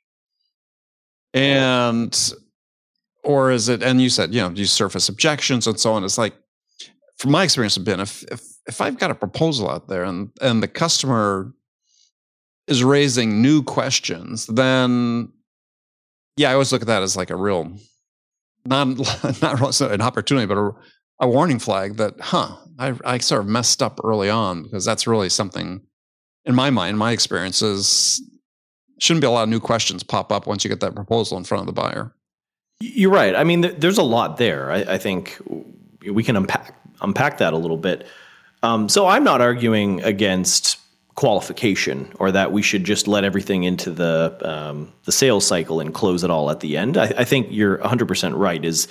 And 1.34 2.32
or 3.22 3.50
is 3.50 3.68
it 3.68 3.82
and 3.82 4.00
you 4.00 4.08
said, 4.08 4.32
you 4.32 4.40
know, 4.40 4.50
you 4.50 4.64
surface 4.64 5.08
objections 5.08 5.66
and 5.66 5.78
so 5.78 5.92
on. 5.92 6.04
It's 6.04 6.18
like 6.18 6.34
from 7.18 7.32
my 7.32 7.44
experience 7.44 7.74
have 7.74 7.84
been 7.84 8.00
if 8.00 8.22
if 8.24 8.42
if 8.66 8.80
I've 8.80 8.98
got 8.98 9.10
a 9.10 9.14
proposal 9.14 9.70
out 9.70 9.88
there 9.88 10.04
and 10.04 10.30
and 10.40 10.62
the 10.62 10.68
customer 10.68 11.52
is 12.66 12.84
raising 12.84 13.40
new 13.40 13.62
questions, 13.62 14.46
then 14.46 15.32
yeah, 16.36 16.50
I 16.50 16.52
always 16.52 16.70
look 16.70 16.82
at 16.82 16.88
that 16.88 17.02
as 17.02 17.16
like 17.16 17.30
a 17.30 17.36
real 17.36 17.72
not 18.64 18.86
not 19.42 19.80
an 19.80 20.00
opportunity, 20.00 20.46
but 20.46 20.58
a, 20.58 20.70
a 21.20 21.28
warning 21.28 21.58
flag 21.58 21.96
that, 21.96 22.20
huh, 22.20 22.56
I, 22.78 22.94
I 23.04 23.18
sort 23.18 23.40
of 23.40 23.48
messed 23.48 23.82
up 23.82 24.00
early 24.04 24.30
on 24.30 24.62
because 24.62 24.84
that's 24.84 25.06
really 25.06 25.28
something 25.28 25.80
in 26.44 26.54
my 26.54 26.70
mind, 26.70 26.98
my 26.98 27.12
experience 27.12 27.62
is 27.62 28.22
shouldn't 29.00 29.20
be 29.20 29.26
a 29.26 29.30
lot 29.30 29.44
of 29.44 29.48
new 29.48 29.60
questions 29.60 30.02
pop 30.02 30.32
up 30.32 30.46
once 30.46 30.64
you 30.64 30.68
get 30.68 30.80
that 30.80 30.94
proposal 30.94 31.38
in 31.38 31.44
front 31.44 31.60
of 31.60 31.66
the 31.66 31.72
buyer. 31.72 32.14
You're 32.80 33.10
right. 33.10 33.34
I 33.34 33.44
mean, 33.44 33.60
there's 33.78 33.98
a 33.98 34.02
lot 34.02 34.36
there. 34.36 34.70
I, 34.70 34.76
I 34.94 34.98
think 34.98 35.38
we 36.10 36.22
can 36.22 36.36
unpack 36.36 36.74
unpack 37.00 37.38
that 37.38 37.52
a 37.52 37.56
little 37.56 37.76
bit. 37.76 38.06
Um, 38.62 38.88
so 38.88 39.06
I'm 39.06 39.24
not 39.24 39.40
arguing 39.40 40.02
against 40.02 40.78
qualification 41.14 42.12
or 42.20 42.30
that 42.30 42.52
we 42.52 42.62
should 42.62 42.84
just 42.84 43.08
let 43.08 43.24
everything 43.24 43.64
into 43.64 43.90
the 43.90 44.36
um, 44.42 44.92
the 45.04 45.12
sales 45.12 45.46
cycle 45.46 45.80
and 45.80 45.92
close 45.92 46.22
it 46.22 46.30
all 46.30 46.50
at 46.50 46.60
the 46.60 46.76
end. 46.76 46.96
I, 46.96 47.06
I 47.18 47.24
think 47.24 47.48
you're 47.50 47.78
100% 47.78 48.38
right. 48.38 48.64
Is 48.64 48.88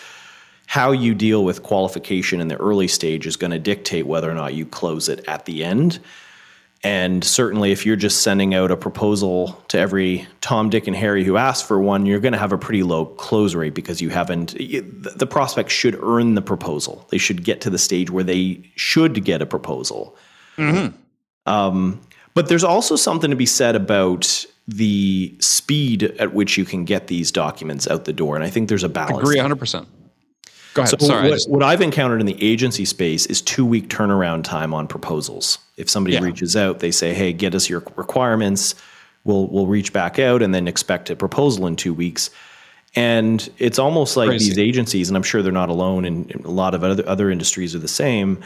how 0.68 0.92
you 0.92 1.16
deal 1.16 1.46
with 1.46 1.64
qualification 1.64 2.42
in 2.42 2.50
the 2.50 2.58
early 2.58 2.90
stage 2.90 3.26
is 3.26 3.38
going 3.38 3.52
to 3.52 3.60
dictate 3.60 4.06
whether 4.06 4.30
or 4.30 4.34
not 4.34 4.54
you 4.54 4.66
close 4.66 5.08
it 5.08 5.24
at 5.28 5.46
the 5.46 5.64
end. 5.64 6.00
And 6.84 7.24
certainly, 7.24 7.72
if 7.72 7.86
you're 7.86 7.96
just 7.96 8.22
sending 8.22 8.53
out 8.53 8.69
a 8.69 8.77
proposal 8.77 9.62
to 9.69 9.79
every 9.79 10.27
Tom, 10.41 10.69
Dick, 10.69 10.88
and 10.88 10.96
Harry 10.96 11.24
who 11.24 11.36
asks 11.36 11.67
for 11.67 11.79
one, 11.79 12.05
you're 12.05 12.19
going 12.19 12.34
to 12.34 12.38
have 12.38 12.51
a 12.51 12.57
pretty 12.57 12.84
low 12.84 13.05
close 13.05 13.55
rate 13.55 13.74
because 13.74 14.00
you 14.00 14.10
haven't. 14.10 14.55
The 14.57 15.27
prospect 15.27 15.72
should 15.72 15.98
earn 16.01 16.36
the 16.36 16.41
proposal. 16.41 17.07
They 17.10 17.17
should 17.17 17.43
get 17.43 17.62
to 17.62 17.69
the 17.69 17.79
stage 17.79 18.12
where 18.12 18.24
they 18.24 18.62
should 18.75 19.24
get 19.25 19.41
a 19.41 19.46
proposal. 19.46 20.15
Mm-hmm. 20.57 20.96
Um, 21.51 22.00
but 22.36 22.48
there's 22.48 22.63
also 22.63 22.96
something 22.96 23.31
to 23.31 23.36
be 23.36 23.48
said 23.48 23.75
about 23.75 24.46
the 24.67 25.36
speed 25.39 26.03
at 26.03 26.34
which 26.34 26.57
you 26.57 26.65
can 26.65 26.86
get 26.86 27.07
these 27.07 27.31
documents 27.31 27.88
out 27.88 28.05
the 28.05 28.13
door, 28.13 28.36
and 28.36 28.43
I 28.43 28.50
think 28.51 28.69
there's 28.69 28.84
a 28.84 28.89
balance. 28.89 29.17
Agree 29.17 29.38
100. 29.38 29.88
Go 30.77 30.84
ahead. 30.84 31.01
So 31.01 31.07
Sorry, 31.07 31.29
what, 31.29 31.36
just... 31.36 31.50
what, 31.50 31.63
I've 31.63 31.81
encountered 31.81 32.19
in 32.19 32.27
the 32.27 32.41
agency 32.41 32.86
space 32.86 33.25
is 33.25 33.41
two 33.41 33.65
week 33.65 33.89
turnaround 33.89 34.43
time 34.43 34.74
on 34.75 34.88
proposals. 34.88 35.57
If 35.75 35.89
somebody 35.89 36.15
yeah. 36.15 36.22
reaches 36.22 36.55
out, 36.55 36.79
they 36.79 36.91
say, 36.91 37.13
"Hey, 37.13 37.34
get 37.34 37.55
us 37.55 37.67
your 37.67 37.84
requirements." 37.96 38.75
We'll 39.24 39.48
we'll 39.48 39.65
reach 39.67 39.91
back 39.91 40.19
out 40.19 40.41
and 40.41 40.53
then 40.53 40.67
expect 40.67 41.10
a 41.10 41.15
proposal 41.15 41.65
in 41.65 41.75
two 41.75 41.93
weeks. 41.93 42.29
And 42.96 43.48
it's 43.57 43.79
almost 43.79 44.15
like 44.15 44.29
Crazy. 44.29 44.50
these 44.50 44.60
agencies, 44.60 45.10
and 45.10 45.17
I'm 45.17 45.24
sure 45.24 45.41
they're 45.41 45.51
not 45.51 45.69
alone, 45.69 46.05
and 46.05 46.31
a 46.46 46.51
lot 46.51 46.75
of 46.75 46.84
other 46.84 47.03
other 47.07 47.31
industries 47.31 47.75
are 47.75 47.79
the 47.79 47.88
same. 47.88 48.39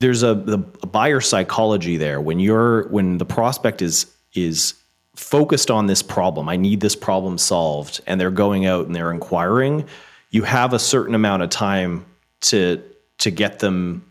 There's 0.00 0.22
a, 0.22 0.34
the, 0.34 0.58
a 0.82 0.86
buyer 0.86 1.20
psychology 1.20 1.96
there 1.96 2.20
when 2.20 2.40
you're 2.40 2.88
when 2.88 3.18
the 3.18 3.24
prospect 3.24 3.80
is 3.80 4.06
is 4.34 4.74
focused 5.14 5.70
on 5.70 5.86
this 5.86 6.02
problem. 6.02 6.48
I 6.48 6.56
need 6.56 6.80
this 6.80 6.96
problem 6.96 7.38
solved, 7.38 8.00
and 8.08 8.20
they're 8.20 8.30
going 8.32 8.66
out 8.66 8.86
and 8.86 8.94
they're 8.94 9.12
inquiring 9.12 9.88
you 10.30 10.42
have 10.42 10.72
a 10.72 10.78
certain 10.78 11.14
amount 11.14 11.42
of 11.42 11.50
time 11.50 12.04
to 12.40 12.82
to 13.18 13.30
get 13.30 13.58
them 13.58 14.04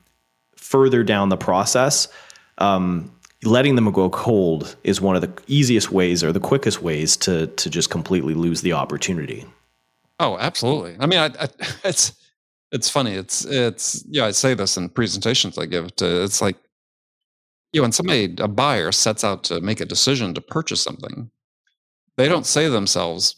further 0.55 1.03
down 1.03 1.29
the 1.29 1.37
process. 1.37 2.07
Um, 2.57 3.11
letting 3.43 3.75
them 3.75 3.91
go 3.91 4.09
cold 4.09 4.75
is 4.83 4.99
one 4.99 5.15
of 5.15 5.21
the 5.21 5.31
easiest 5.47 5.91
ways 5.91 6.23
or 6.23 6.31
the 6.31 6.39
quickest 6.39 6.81
ways 6.81 7.15
to 7.17 7.47
to 7.47 7.69
just 7.69 7.89
completely 7.89 8.33
lose 8.33 8.61
the 8.61 8.73
opportunity. 8.73 9.45
Oh, 10.19 10.37
absolutely. 10.39 10.97
I 10.99 11.05
mean, 11.05 11.19
I, 11.19 11.25
I, 11.39 11.47
it's 11.83 12.13
it's 12.71 12.89
funny. 12.89 13.13
It's 13.13 13.45
it's 13.45 14.03
yeah. 14.07 14.25
I 14.25 14.31
say 14.31 14.53
this 14.53 14.77
in 14.77 14.89
presentations 14.89 15.57
I 15.57 15.65
give. 15.65 15.95
To 15.97 16.23
it's 16.23 16.41
like 16.41 16.57
you 17.71 17.81
know, 17.81 17.83
when 17.83 17.91
somebody 17.91 18.35
a 18.39 18.47
buyer 18.47 18.91
sets 18.91 19.23
out 19.23 19.43
to 19.45 19.61
make 19.61 19.79
a 19.79 19.85
decision 19.85 20.33
to 20.33 20.41
purchase 20.41 20.81
something, 20.81 21.29
they 22.17 22.27
don't 22.27 22.45
say 22.45 22.65
to 22.65 22.69
themselves, 22.69 23.35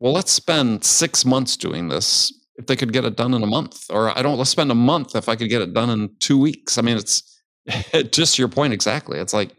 well, 0.00 0.12
let's 0.12 0.32
spend 0.32 0.84
six 0.84 1.24
months 1.24 1.56
doing 1.56 1.88
this 1.88 2.32
if 2.56 2.66
they 2.66 2.76
could 2.76 2.92
get 2.92 3.04
it 3.04 3.16
done 3.16 3.34
in 3.34 3.42
a 3.42 3.46
month. 3.46 3.86
Or 3.90 4.16
I 4.16 4.22
don't, 4.22 4.38
let's 4.38 4.50
spend 4.50 4.70
a 4.70 4.76
month 4.76 5.16
if 5.16 5.28
I 5.28 5.36
could 5.36 5.48
get 5.48 5.62
it 5.62 5.72
done 5.72 5.90
in 5.90 6.10
two 6.18 6.38
weeks. 6.38 6.78
I 6.78 6.82
mean, 6.82 6.96
it's 6.96 7.38
just 8.10 8.38
your 8.38 8.48
point 8.48 8.72
exactly. 8.72 9.18
It's 9.18 9.34
like, 9.34 9.50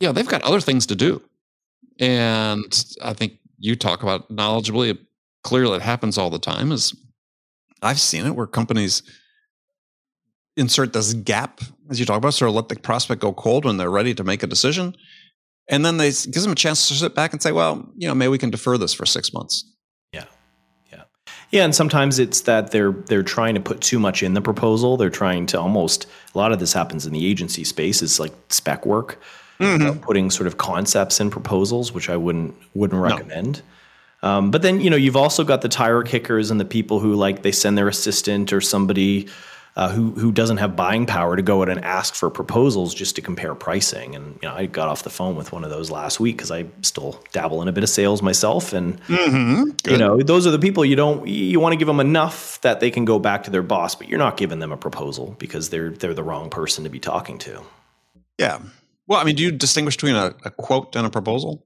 yeah, 0.00 0.12
they've 0.12 0.26
got 0.26 0.42
other 0.42 0.60
things 0.60 0.86
to 0.86 0.94
do. 0.94 1.22
And 1.98 2.84
I 3.02 3.14
think 3.14 3.38
you 3.58 3.74
talk 3.74 4.02
about 4.02 4.30
knowledgeably, 4.30 4.98
clearly 5.42 5.76
it 5.76 5.82
happens 5.82 6.18
all 6.18 6.30
the 6.30 6.38
time 6.38 6.72
is 6.72 6.94
I've 7.82 8.00
seen 8.00 8.26
it 8.26 8.34
where 8.34 8.46
companies 8.46 9.02
insert 10.56 10.92
this 10.92 11.14
gap, 11.14 11.60
as 11.90 12.00
you 12.00 12.06
talk 12.06 12.18
about, 12.18 12.34
sort 12.34 12.48
of 12.48 12.54
let 12.54 12.68
the 12.68 12.76
prospect 12.76 13.20
go 13.20 13.32
cold 13.32 13.64
when 13.64 13.76
they're 13.76 13.90
ready 13.90 14.14
to 14.14 14.24
make 14.24 14.42
a 14.42 14.46
decision 14.46 14.96
and 15.68 15.84
then 15.84 15.96
they 15.96 16.08
gives 16.08 16.42
them 16.42 16.52
a 16.52 16.56
chance 16.56 16.88
to 16.88 16.94
sit 16.94 17.14
back 17.14 17.32
and 17.32 17.42
say, 17.42 17.52
well, 17.52 17.88
you 17.96 18.06
know, 18.08 18.14
maybe 18.14 18.28
we 18.28 18.38
can 18.38 18.50
defer 18.50 18.78
this 18.78 18.94
for 18.94 19.06
six 19.06 19.32
months. 19.32 19.64
Yeah, 20.12 20.24
yeah, 20.92 21.02
yeah. 21.50 21.64
And 21.64 21.74
sometimes 21.74 22.18
it's 22.18 22.42
that 22.42 22.70
they're 22.70 22.92
they're 22.92 23.22
trying 23.22 23.54
to 23.54 23.60
put 23.60 23.80
too 23.80 23.98
much 23.98 24.22
in 24.22 24.34
the 24.34 24.42
proposal. 24.42 24.96
They're 24.96 25.10
trying 25.10 25.46
to 25.46 25.60
almost 25.60 26.06
a 26.34 26.38
lot 26.38 26.52
of 26.52 26.60
this 26.60 26.72
happens 26.72 27.06
in 27.06 27.12
the 27.12 27.26
agency 27.26 27.64
space. 27.64 28.02
Is 28.02 28.20
like 28.20 28.32
spec 28.50 28.86
work, 28.86 29.20
mm-hmm. 29.58 29.98
putting 30.00 30.30
sort 30.30 30.46
of 30.46 30.58
concepts 30.58 31.20
in 31.20 31.30
proposals, 31.30 31.92
which 31.92 32.08
I 32.08 32.16
wouldn't 32.16 32.54
wouldn't 32.74 33.00
recommend. 33.00 33.58
No. 33.58 33.62
Um, 34.22 34.50
but 34.50 34.62
then 34.62 34.80
you 34.80 34.90
know 34.90 34.96
you've 34.96 35.16
also 35.16 35.44
got 35.44 35.62
the 35.62 35.68
tire 35.68 36.02
kickers 36.02 36.50
and 36.50 36.60
the 36.60 36.64
people 36.64 37.00
who 37.00 37.14
like 37.14 37.42
they 37.42 37.52
send 37.52 37.76
their 37.76 37.88
assistant 37.88 38.52
or 38.52 38.60
somebody 38.60 39.28
uh, 39.76 39.90
who 39.90 40.12
who 40.12 40.32
doesn't 40.32 40.56
have 40.56 40.74
buying 40.74 41.04
power 41.04 41.36
to 41.36 41.42
go 41.42 41.60
out 41.60 41.68
and 41.68 41.84
ask 41.84 42.14
for 42.14 42.30
proposals 42.30 42.94
just 42.94 43.14
to 43.16 43.22
compare 43.22 43.54
pricing. 43.54 44.14
And 44.14 44.38
you 44.42 44.48
know, 44.48 44.54
I 44.54 44.64
got 44.66 44.88
off 44.88 45.02
the 45.02 45.10
phone 45.10 45.36
with 45.36 45.52
one 45.52 45.64
of 45.64 45.70
those 45.70 45.90
last 45.90 46.18
week 46.18 46.36
because 46.36 46.50
I 46.50 46.64
still 46.80 47.22
dabble 47.32 47.60
in 47.60 47.68
a 47.68 47.72
bit 47.72 47.84
of 47.84 47.90
sales 47.90 48.22
myself, 48.22 48.72
and 48.72 49.00
mm-hmm. 49.02 49.90
you 49.90 49.98
know, 49.98 50.22
those 50.22 50.46
are 50.46 50.50
the 50.50 50.58
people 50.58 50.84
you 50.84 50.96
don't 50.96 51.28
you 51.28 51.60
want 51.60 51.74
to 51.74 51.76
give 51.76 51.86
them 51.86 52.00
enough 52.00 52.58
that 52.62 52.80
they 52.80 52.90
can 52.90 53.04
go 53.04 53.18
back 53.18 53.44
to 53.44 53.50
their 53.50 53.62
boss, 53.62 53.94
but 53.94 54.08
you're 54.08 54.18
not 54.18 54.38
giving 54.38 54.60
them 54.60 54.72
a 54.72 54.78
proposal 54.78 55.36
because 55.38 55.68
they're 55.68 55.90
they're 55.90 56.14
the 56.14 56.24
wrong 56.24 56.48
person 56.48 56.84
to 56.84 56.90
be 56.90 56.98
talking 56.98 57.36
to. 57.38 57.62
Yeah. 58.38 58.60
Well, 59.06 59.20
I 59.20 59.24
mean, 59.24 59.36
do 59.36 59.42
you 59.42 59.52
distinguish 59.52 59.96
between 59.96 60.16
a, 60.16 60.34
a 60.44 60.50
quote 60.50 60.96
and 60.96 61.06
a 61.06 61.10
proposal? 61.10 61.64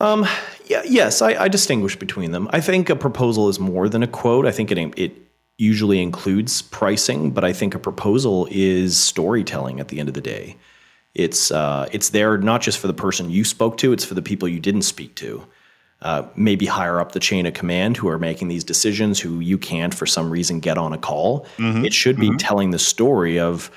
Um, 0.00 0.26
yeah, 0.66 0.82
yes, 0.84 1.22
I, 1.22 1.34
I, 1.34 1.48
distinguish 1.48 1.94
between 1.94 2.32
them. 2.32 2.48
I 2.52 2.60
think 2.62 2.88
a 2.88 2.96
proposal 2.96 3.50
is 3.50 3.60
more 3.60 3.86
than 3.86 4.02
a 4.02 4.06
quote. 4.06 4.46
I 4.46 4.50
think 4.50 4.70
it 4.70 4.78
it 4.98 5.12
usually 5.60 6.00
includes 6.00 6.62
pricing, 6.62 7.32
but 7.32 7.44
I 7.44 7.52
think 7.52 7.74
a 7.74 7.78
proposal 7.78 8.48
is 8.50 8.98
storytelling 8.98 9.78
at 9.78 9.88
the 9.88 10.00
end 10.00 10.08
of 10.08 10.14
the 10.14 10.20
day. 10.20 10.56
It's 11.14 11.50
uh, 11.50 11.88
it's 11.92 12.10
there 12.10 12.38
not 12.38 12.62
just 12.62 12.78
for 12.78 12.86
the 12.86 12.94
person 12.94 13.30
you 13.30 13.44
spoke 13.44 13.76
to; 13.78 13.92
it's 13.92 14.04
for 14.04 14.14
the 14.14 14.22
people 14.22 14.48
you 14.48 14.60
didn't 14.60 14.82
speak 14.82 15.14
to. 15.16 15.46
Uh, 16.00 16.26
maybe 16.34 16.64
higher 16.64 16.98
up 16.98 17.12
the 17.12 17.20
chain 17.20 17.44
of 17.44 17.52
command 17.52 17.98
who 17.98 18.08
are 18.08 18.18
making 18.18 18.48
these 18.48 18.64
decisions, 18.64 19.20
who 19.20 19.40
you 19.40 19.58
can't 19.58 19.92
for 19.92 20.06
some 20.06 20.30
reason 20.30 20.58
get 20.58 20.78
on 20.78 20.94
a 20.94 20.98
call. 20.98 21.46
Mm-hmm. 21.58 21.84
It 21.84 21.92
should 21.92 22.16
be 22.16 22.28
mm-hmm. 22.28 22.38
telling 22.38 22.70
the 22.70 22.78
story 22.78 23.38
of 23.38 23.70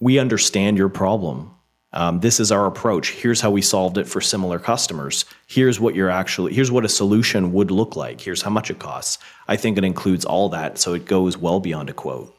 we 0.00 0.18
understand 0.18 0.78
your 0.78 0.88
problem. 0.88 1.50
Um, 1.94 2.20
this 2.20 2.40
is 2.40 2.50
our 2.50 2.66
approach. 2.66 3.10
Here's 3.10 3.40
how 3.40 3.50
we 3.50 3.60
solved 3.60 3.98
it 3.98 4.08
for 4.08 4.20
similar 4.20 4.58
customers. 4.58 5.24
Here's 5.46 5.78
what 5.78 5.94
you're 5.94 6.10
actually, 6.10 6.54
here's 6.54 6.70
what 6.70 6.84
a 6.84 6.88
solution 6.88 7.52
would 7.52 7.70
look 7.70 7.96
like. 7.96 8.20
Here's 8.20 8.42
how 8.42 8.50
much 8.50 8.70
it 8.70 8.78
costs. 8.78 9.18
I 9.48 9.56
think 9.56 9.76
it 9.76 9.84
includes 9.84 10.24
all 10.24 10.48
that. 10.50 10.78
So 10.78 10.94
it 10.94 11.04
goes 11.04 11.36
well 11.36 11.60
beyond 11.60 11.90
a 11.90 11.92
quote. 11.92 12.34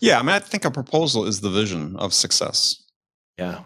Yeah. 0.00 0.18
I 0.18 0.22
mean, 0.22 0.30
I 0.30 0.40
think 0.40 0.64
a 0.64 0.70
proposal 0.70 1.24
is 1.24 1.40
the 1.40 1.50
vision 1.50 1.96
of 1.96 2.12
success. 2.12 2.82
Yeah. 3.38 3.60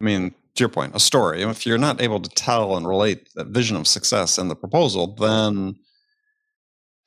I 0.00 0.04
mean, 0.04 0.34
to 0.54 0.60
your 0.60 0.68
point, 0.68 0.94
a 0.94 1.00
story. 1.00 1.42
If 1.42 1.64
you're 1.64 1.78
not 1.78 2.02
able 2.02 2.20
to 2.20 2.30
tell 2.30 2.76
and 2.76 2.86
relate 2.86 3.28
that 3.36 3.48
vision 3.48 3.76
of 3.76 3.86
success 3.86 4.38
in 4.38 4.48
the 4.48 4.56
proposal, 4.56 5.14
then 5.14 5.76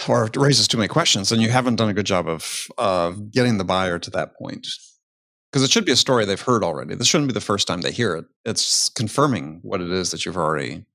or 0.08 0.26
it 0.26 0.36
raises 0.36 0.68
too 0.68 0.78
many 0.78 0.88
questions, 0.88 1.30
then 1.30 1.40
you 1.40 1.50
haven't 1.50 1.76
done 1.76 1.90
a 1.90 1.94
good 1.94 2.08
job 2.08 2.28
of 2.28 2.68
uh, 2.80 3.12
getting 3.32 3.60
the 3.60 3.64
buyer 3.64 4.00
to 4.00 4.10
that 4.10 4.36
point 4.36 4.68
because 5.52 5.64
it 5.64 5.72
should 5.72 5.86
be 5.86 5.92
a 5.92 5.98
story 5.98 6.24
they've 6.24 6.40
heard 6.40 6.64
already. 6.64 6.96
This 6.96 7.08
shouldn't 7.08 7.28
be 7.28 7.34
the 7.34 7.42
first 7.42 7.68
time 7.68 7.82
they 7.82 7.92
hear 7.92 8.16
it. 8.16 8.26
It's 8.46 8.88
confirming 8.90 9.60
what 9.64 9.82
it 9.82 9.92
is 9.92 10.12
that 10.12 10.26
you've 10.26 10.38
already 10.38 10.86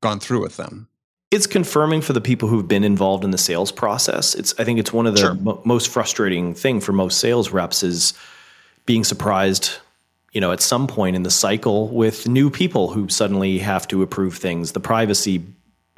gone 0.00 0.18
through 0.18 0.42
with 0.42 0.56
them. 0.56 0.88
It's 1.30 1.46
confirming 1.46 2.02
for 2.02 2.12
the 2.12 2.20
people 2.20 2.48
who've 2.48 2.66
been 2.66 2.84
involved 2.84 3.24
in 3.24 3.30
the 3.30 3.38
sales 3.38 3.72
process. 3.72 4.34
It's 4.34 4.52
I 4.58 4.64
think 4.64 4.78
it's 4.78 4.92
one 4.92 5.06
of 5.06 5.14
the 5.14 5.20
sure. 5.20 5.34
most 5.64 5.88
frustrating 5.88 6.54
thing 6.54 6.80
for 6.80 6.92
most 6.92 7.20
sales 7.20 7.50
reps 7.50 7.82
is 7.82 8.14
being 8.84 9.04
surprised, 9.04 9.70
you 10.32 10.40
know, 10.40 10.52
at 10.52 10.60
some 10.60 10.86
point 10.86 11.16
in 11.16 11.22
the 11.22 11.30
cycle 11.30 11.88
with 11.88 12.28
new 12.28 12.50
people 12.50 12.90
who 12.90 13.08
suddenly 13.08 13.58
have 13.58 13.88
to 13.88 14.02
approve 14.02 14.36
things. 14.36 14.72
The 14.72 14.80
privacy 14.80 15.42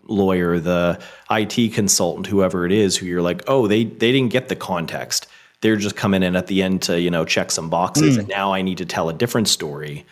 lawyer, 0.06 0.61
the 0.61 1.00
IT 1.30 1.73
consultant, 1.73 2.26
whoever 2.26 2.66
it 2.66 2.73
is, 2.73 2.97
who 2.97 3.06
you're 3.06 3.23
like, 3.23 3.42
oh, 3.49 3.66
they 3.66 3.85
they 3.85 4.12
didn't 4.12 4.30
get 4.30 4.49
the 4.49 4.56
context 4.56 5.26
they're 5.64 5.76
just 5.76 5.97
coming 5.97 6.23
in 6.23 6.37
at 6.37 6.47
the 6.47 6.62
end 6.62 6.83
to 6.83 7.00
you 7.00 7.11
know 7.11 7.25
check 7.25 7.50
some 7.50 7.71
boxes, 7.71 8.16
mm. 8.16 8.21
and 8.21 8.28
now 8.28 8.52
I 8.52 8.61
need 8.61 8.76
to 8.78 8.85
tell 8.85 9.09
a 9.09 9.14
different 9.14 9.49
story 9.49 10.04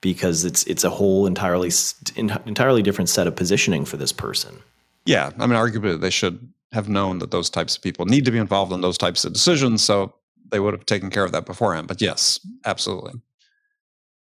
because 0.00 0.44
it's 0.44 0.64
it's 0.64 0.82
a 0.82 0.90
whole 0.90 1.28
entirely 1.28 1.70
entirely 2.16 2.82
different 2.82 3.08
set 3.08 3.28
of 3.28 3.36
positioning 3.36 3.84
for 3.84 3.96
this 3.96 4.12
person. 4.12 4.58
Yeah, 5.04 5.30
I 5.38 5.46
mean, 5.46 5.56
arguably 5.56 5.98
they 6.00 6.10
should 6.10 6.52
have 6.72 6.88
known 6.88 7.20
that 7.20 7.30
those 7.30 7.48
types 7.48 7.76
of 7.76 7.82
people 7.82 8.04
need 8.04 8.24
to 8.24 8.32
be 8.32 8.38
involved 8.38 8.72
in 8.72 8.80
those 8.80 8.98
types 8.98 9.24
of 9.24 9.32
decisions, 9.32 9.80
so 9.80 10.12
they 10.50 10.58
would 10.58 10.74
have 10.74 10.86
taken 10.86 11.08
care 11.08 11.24
of 11.24 11.30
that 11.30 11.46
beforehand. 11.46 11.86
But 11.86 12.02
yes, 12.02 12.40
absolutely. 12.64 13.12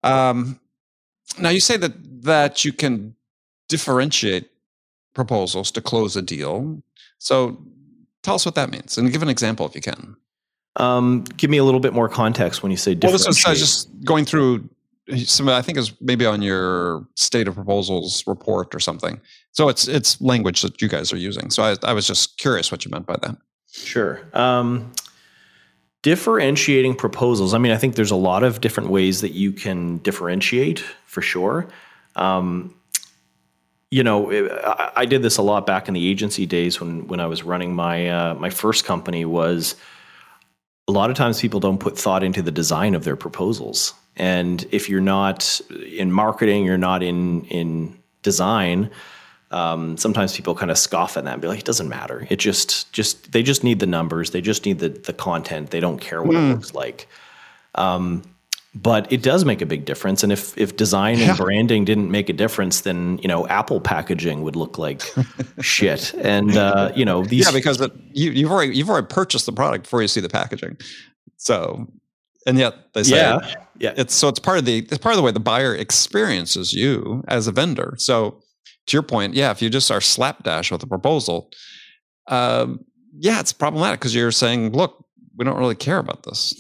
Um, 0.04 0.60
now 1.36 1.48
you 1.48 1.60
say 1.60 1.78
that 1.78 1.94
that 2.22 2.64
you 2.64 2.72
can 2.72 3.16
differentiate 3.68 4.48
proposals 5.14 5.72
to 5.72 5.80
close 5.80 6.14
a 6.14 6.22
deal. 6.22 6.80
So 7.18 7.60
tell 8.22 8.36
us 8.36 8.46
what 8.46 8.54
that 8.54 8.70
means, 8.70 8.96
and 8.96 9.10
give 9.10 9.24
an 9.24 9.28
example 9.28 9.66
if 9.66 9.74
you 9.74 9.80
can. 9.80 10.14
Um, 10.76 11.24
give 11.36 11.50
me 11.50 11.58
a 11.58 11.64
little 11.64 11.80
bit 11.80 11.92
more 11.92 12.08
context 12.08 12.62
when 12.62 12.70
you 12.70 12.76
say 12.76 12.96
Well, 13.00 13.12
this 13.12 13.26
is 13.26 13.36
just 13.36 13.88
going 14.04 14.24
through 14.24 14.68
some. 15.16 15.48
I 15.48 15.62
think 15.62 15.78
is 15.78 15.92
maybe 16.00 16.24
on 16.26 16.42
your 16.42 17.06
state 17.16 17.48
of 17.48 17.54
proposals 17.54 18.24
report 18.26 18.74
or 18.74 18.80
something. 18.80 19.20
So 19.52 19.68
it's 19.68 19.88
it's 19.88 20.20
language 20.20 20.62
that 20.62 20.80
you 20.80 20.88
guys 20.88 21.12
are 21.12 21.16
using. 21.16 21.50
So 21.50 21.62
I, 21.62 21.76
I 21.82 21.92
was 21.92 22.06
just 22.06 22.38
curious 22.38 22.70
what 22.70 22.84
you 22.84 22.90
meant 22.90 23.06
by 23.06 23.16
that. 23.22 23.36
Sure. 23.72 24.20
Um, 24.32 24.92
differentiating 26.02 26.94
proposals. 26.94 27.52
I 27.52 27.58
mean, 27.58 27.72
I 27.72 27.76
think 27.76 27.94
there's 27.94 28.10
a 28.10 28.16
lot 28.16 28.42
of 28.42 28.60
different 28.60 28.90
ways 28.90 29.20
that 29.20 29.32
you 29.32 29.52
can 29.52 29.98
differentiate 29.98 30.80
for 31.06 31.20
sure. 31.20 31.68
Um, 32.16 32.74
you 33.90 34.02
know, 34.02 34.32
I, 34.32 34.92
I, 34.96 35.06
did 35.06 35.22
this 35.22 35.36
a 35.36 35.42
lot 35.42 35.66
back 35.66 35.88
in 35.88 35.94
the 35.94 36.08
agency 36.08 36.46
days 36.46 36.80
when 36.80 37.08
when 37.08 37.18
I 37.18 37.26
was 37.26 37.42
running 37.42 37.74
my 37.74 38.08
uh, 38.08 38.34
my 38.34 38.50
first 38.50 38.84
company. 38.84 39.24
Was 39.24 39.74
a 40.90 40.92
lot 40.92 41.08
of 41.08 41.16
times 41.16 41.40
people 41.40 41.60
don't 41.60 41.78
put 41.78 41.96
thought 41.96 42.22
into 42.22 42.42
the 42.42 42.50
design 42.50 42.94
of 42.94 43.04
their 43.04 43.16
proposals. 43.16 43.94
And 44.16 44.66
if 44.72 44.88
you're 44.88 45.00
not 45.00 45.60
in 45.86 46.10
marketing, 46.10 46.64
you're 46.64 46.76
not 46.76 47.02
in 47.02 47.44
in 47.44 47.98
design, 48.22 48.90
um, 49.52 49.96
sometimes 49.96 50.36
people 50.36 50.54
kind 50.54 50.70
of 50.70 50.76
scoff 50.76 51.16
at 51.16 51.24
that 51.24 51.32
and 51.32 51.42
be 51.42 51.48
like, 51.48 51.60
it 51.60 51.64
doesn't 51.64 51.88
matter. 51.88 52.26
It 52.28 52.40
just 52.40 52.92
just 52.92 53.32
they 53.32 53.42
just 53.42 53.64
need 53.64 53.78
the 53.78 53.86
numbers. 53.86 54.32
They 54.32 54.40
just 54.40 54.66
need 54.66 54.80
the 54.80 54.88
the 54.88 55.12
content. 55.12 55.70
They 55.70 55.80
don't 55.80 56.00
care 56.00 56.22
what 56.22 56.36
mm. 56.36 56.38
it 56.38 56.46
hmm. 56.46 56.52
looks 56.54 56.74
like. 56.74 57.08
Um, 57.76 58.22
but 58.74 59.10
it 59.12 59.22
does 59.22 59.44
make 59.44 59.60
a 59.60 59.66
big 59.66 59.84
difference. 59.84 60.22
And 60.22 60.32
if 60.32 60.56
if 60.56 60.76
design 60.76 61.18
yeah. 61.18 61.30
and 61.30 61.36
branding 61.36 61.84
didn't 61.84 62.10
make 62.10 62.28
a 62.28 62.32
difference, 62.32 62.82
then 62.82 63.18
you 63.18 63.28
know 63.28 63.46
Apple 63.48 63.80
packaging 63.80 64.42
would 64.42 64.56
look 64.56 64.78
like 64.78 65.02
shit. 65.60 66.14
And 66.14 66.56
uh, 66.56 66.92
you 66.94 67.04
know 67.04 67.24
these 67.24 67.46
yeah, 67.46 67.52
because 67.52 67.80
it, 67.80 67.92
you, 68.12 68.30
you've 68.30 68.50
already 68.50 68.76
you've 68.76 68.90
already 68.90 69.08
purchased 69.08 69.46
the 69.46 69.52
product 69.52 69.84
before 69.84 70.02
you 70.02 70.08
see 70.08 70.20
the 70.20 70.28
packaging. 70.28 70.76
So, 71.36 71.86
and 72.46 72.58
yet 72.58 72.92
they 72.94 73.02
say 73.02 73.16
yeah, 73.16 73.54
yeah. 73.78 73.94
It's 73.96 74.14
so 74.14 74.28
it's 74.28 74.38
part 74.38 74.58
of 74.58 74.64
the 74.66 74.78
it's 74.78 74.98
part 74.98 75.14
of 75.14 75.16
the 75.16 75.22
way 75.22 75.32
the 75.32 75.40
buyer 75.40 75.74
experiences 75.74 76.72
you 76.72 77.24
as 77.26 77.48
a 77.48 77.52
vendor. 77.52 77.94
So 77.98 78.40
to 78.86 78.96
your 78.96 79.02
point, 79.02 79.34
yeah, 79.34 79.50
if 79.50 79.60
you 79.60 79.68
just 79.68 79.90
are 79.90 80.00
slapdash 80.00 80.70
with 80.70 80.82
a 80.82 80.86
proposal, 80.86 81.50
um, 82.28 82.84
yeah, 83.18 83.40
it's 83.40 83.52
problematic 83.52 83.98
because 83.98 84.14
you're 84.14 84.30
saying, 84.30 84.72
look, 84.72 85.04
we 85.36 85.44
don't 85.44 85.58
really 85.58 85.74
care 85.74 85.98
about 85.98 86.22
this. 86.22 86.54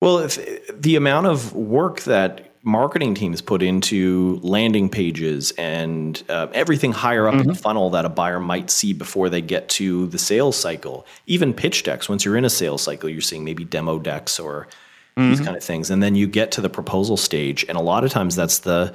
Well, 0.00 0.18
if 0.18 0.36
the 0.82 0.96
amount 0.96 1.26
of 1.26 1.54
work 1.54 2.00
that 2.02 2.48
marketing 2.64 3.14
teams 3.14 3.40
put 3.40 3.62
into 3.62 4.40
landing 4.42 4.88
pages 4.88 5.52
and 5.52 6.22
uh, 6.28 6.48
everything 6.52 6.92
higher 6.92 7.26
up 7.26 7.32
mm-hmm. 7.34 7.40
in 7.42 7.46
the 7.46 7.52
mm-hmm. 7.52 7.62
funnel 7.62 7.90
that 7.90 8.04
a 8.04 8.08
buyer 8.08 8.40
might 8.40 8.68
see 8.70 8.92
before 8.92 9.28
they 9.28 9.40
get 9.40 9.68
to 9.68 10.06
the 10.08 10.18
sales 10.18 10.56
cycle, 10.56 11.06
even 11.26 11.54
pitch 11.54 11.84
decks. 11.84 12.08
Once 12.08 12.24
you're 12.24 12.36
in 12.36 12.44
a 12.44 12.50
sales 12.50 12.82
cycle, 12.82 13.08
you're 13.08 13.20
seeing 13.20 13.44
maybe 13.44 13.64
demo 13.64 13.98
decks 13.98 14.40
or 14.40 14.66
mm-hmm. 15.16 15.30
these 15.30 15.40
kind 15.40 15.56
of 15.56 15.62
things, 15.62 15.88
and 15.88 16.02
then 16.02 16.16
you 16.16 16.26
get 16.26 16.50
to 16.52 16.60
the 16.60 16.70
proposal 16.70 17.16
stage, 17.16 17.64
and 17.68 17.78
a 17.78 17.82
lot 17.82 18.02
of 18.02 18.10
times 18.10 18.34
that's 18.34 18.60
the 18.60 18.92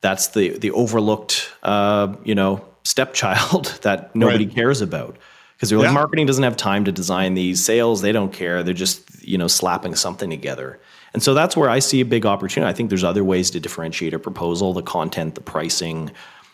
that's 0.00 0.28
the 0.28 0.58
the 0.58 0.72
overlooked 0.72 1.52
uh, 1.62 2.14
you 2.24 2.34
know 2.34 2.64
stepchild 2.82 3.78
that 3.82 4.14
nobody 4.14 4.46
right. 4.46 4.54
cares 4.54 4.80
about 4.80 5.16
because 5.56 5.70
they're 5.70 5.78
like 5.78 5.86
yeah. 5.86 5.92
marketing 5.92 6.26
doesn't 6.26 6.44
have 6.44 6.56
time 6.56 6.84
to 6.84 6.92
design 6.92 7.34
these. 7.34 7.64
Sales 7.64 8.02
they 8.02 8.12
don't 8.12 8.32
care. 8.32 8.62
They're 8.62 8.74
just 8.74 9.26
you 9.26 9.38
know 9.38 9.48
slapping 9.48 9.94
something 9.94 10.30
together. 10.30 10.78
And 11.14 11.22
so 11.22 11.32
that's 11.32 11.56
where 11.56 11.70
i 11.70 11.78
see 11.78 12.00
a 12.00 12.04
big 12.04 12.26
opportunity. 12.26 12.68
I 12.68 12.74
think 12.74 12.90
there's 12.90 13.04
other 13.04 13.24
ways 13.24 13.50
to 13.52 13.60
differentiate 13.60 14.12
a 14.12 14.18
proposal 14.18 14.72
the 14.72 14.82
content 14.82 15.34
the 15.34 15.40
pricing 15.40 16.10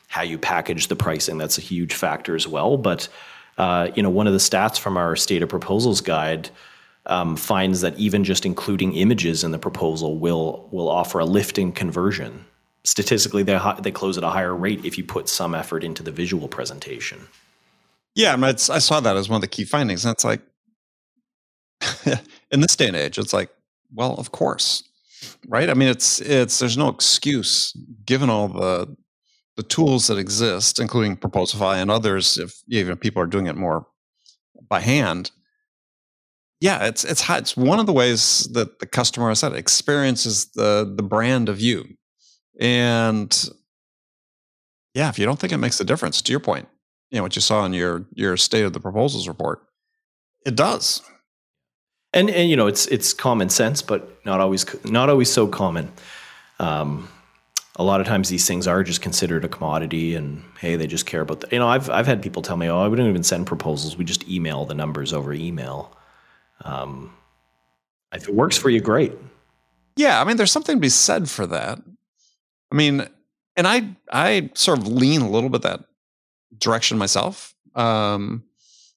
how 0.08 0.22
you 0.22 0.38
package 0.38 0.88
the 0.88 0.96
pricing. 0.96 1.38
That's 1.38 1.58
a 1.58 1.62
huge 1.62 1.94
factor 1.94 2.36
as 2.36 2.46
well. 2.46 2.76
But 2.76 3.08
uh, 3.58 3.90
you 3.94 4.02
know 4.02 4.10
one 4.10 4.26
of 4.26 4.32
the 4.32 4.38
stats 4.38 4.78
from 4.78 4.96
our 4.96 5.16
state 5.16 5.42
of 5.42 5.48
proposals 5.48 6.00
guide 6.00 6.50
um, 7.06 7.36
finds 7.36 7.80
that 7.80 7.98
even 7.98 8.22
just 8.22 8.46
including 8.46 8.94
images 8.94 9.42
in 9.42 9.50
the 9.50 9.58
proposal 9.58 10.18
will 10.18 10.68
will 10.70 10.88
offer 10.88 11.18
a 11.18 11.24
lift 11.24 11.58
in 11.58 11.72
conversion. 11.72 12.44
Statistically 12.84 13.42
they, 13.42 13.58
they 13.80 13.90
close 13.90 14.16
at 14.16 14.24
a 14.24 14.30
higher 14.30 14.54
rate 14.54 14.84
if 14.84 14.96
you 14.96 15.04
put 15.04 15.28
some 15.28 15.54
effort 15.54 15.82
into 15.82 16.02
the 16.02 16.12
visual 16.12 16.46
presentation 16.46 17.26
yeah, 18.14 18.36
I, 18.40 18.54
saw 18.54 19.00
that 19.00 19.16
as 19.16 19.28
one 19.28 19.36
of 19.36 19.40
the 19.40 19.48
key 19.48 19.64
findings, 19.64 20.04
and 20.04 20.12
it's 20.12 20.24
like, 20.24 20.42
in 22.50 22.60
this 22.60 22.76
day 22.76 22.88
and 22.88 22.96
age, 22.96 23.18
it's 23.18 23.32
like, 23.32 23.50
well, 23.94 24.14
of 24.14 24.32
course, 24.32 24.84
right? 25.48 25.68
I 25.70 25.74
mean, 25.74 25.88
it's 25.88 26.20
it's 26.20 26.58
there's 26.58 26.76
no 26.76 26.88
excuse 26.88 27.72
given 28.04 28.30
all 28.30 28.48
the 28.48 28.96
the 29.56 29.62
tools 29.62 30.06
that 30.06 30.18
exist, 30.18 30.78
including 30.78 31.16
Proposify 31.16 31.76
and 31.76 31.90
others, 31.90 32.38
if 32.38 32.62
even 32.68 32.96
people 32.96 33.22
are 33.22 33.26
doing 33.26 33.46
it 33.46 33.56
more 33.56 33.86
by 34.68 34.80
hand. 34.80 35.30
Yeah, 36.60 36.86
it's 36.86 37.04
it's 37.04 37.28
it's 37.28 37.56
one 37.56 37.80
of 37.80 37.86
the 37.86 37.92
ways 37.92 38.48
that 38.52 38.78
the 38.78 38.86
customer, 38.86 39.30
I 39.30 39.34
said, 39.34 39.54
experiences 39.54 40.46
the 40.54 40.90
the 40.96 41.02
brand 41.02 41.48
of 41.48 41.60
you, 41.60 41.96
and 42.60 43.50
yeah, 44.94 45.08
if 45.08 45.18
you 45.18 45.26
don't 45.26 45.38
think 45.38 45.52
it 45.52 45.58
makes 45.58 45.80
a 45.80 45.84
difference, 45.84 46.22
to 46.22 46.32
your 46.32 46.40
point, 46.40 46.68
you 47.12 47.18
know 47.18 47.22
what 47.22 47.36
you 47.36 47.42
saw 47.42 47.64
in 47.64 47.74
your 47.74 48.06
your 48.14 48.36
state 48.36 48.64
of 48.64 48.72
the 48.72 48.80
proposals 48.80 49.28
report. 49.28 49.62
It 50.44 50.56
does. 50.56 51.02
And 52.14 52.30
and 52.30 52.50
you 52.50 52.56
know 52.56 52.66
it's 52.66 52.86
it's 52.86 53.12
common 53.12 53.50
sense 53.50 53.82
but 53.82 54.24
not 54.24 54.40
always 54.40 54.64
not 54.84 55.10
always 55.10 55.30
so 55.30 55.46
common. 55.46 55.92
Um, 56.58 57.08
a 57.76 57.84
lot 57.84 58.00
of 58.00 58.06
times 58.06 58.28
these 58.28 58.46
things 58.46 58.66
are 58.66 58.82
just 58.82 59.02
considered 59.02 59.44
a 59.44 59.48
commodity 59.48 60.14
and 60.14 60.42
hey 60.58 60.76
they 60.76 60.86
just 60.86 61.06
care 61.06 61.20
about 61.20 61.40
the 61.40 61.48
you 61.50 61.58
know 61.58 61.68
i've 61.68 61.88
i've 61.88 62.06
had 62.06 62.22
people 62.22 62.42
tell 62.42 62.56
me 62.56 62.68
oh 62.68 62.88
we 62.88 62.96
don't 62.96 63.08
even 63.08 63.22
send 63.22 63.46
proposals. 63.46 63.96
We 63.96 64.04
just 64.04 64.26
email 64.28 64.64
the 64.64 64.74
numbers 64.74 65.12
over 65.12 65.32
email. 65.32 65.94
Um, 66.64 67.12
if 68.12 68.28
it 68.28 68.34
works 68.34 68.56
for 68.56 68.70
you 68.70 68.80
great. 68.80 69.12
Yeah 69.96 70.20
i 70.20 70.24
mean 70.24 70.38
there's 70.38 70.52
something 70.52 70.76
to 70.76 70.80
be 70.80 70.88
said 70.88 71.28
for 71.28 71.46
that. 71.46 71.78
I 72.70 72.74
mean 72.74 73.06
and 73.54 73.68
i 73.68 73.86
i 74.10 74.50
sort 74.54 74.78
of 74.78 74.88
lean 74.88 75.20
a 75.20 75.28
little 75.28 75.50
bit 75.50 75.60
that 75.62 75.84
direction 76.58 76.98
myself. 76.98 77.54
Um, 77.74 78.44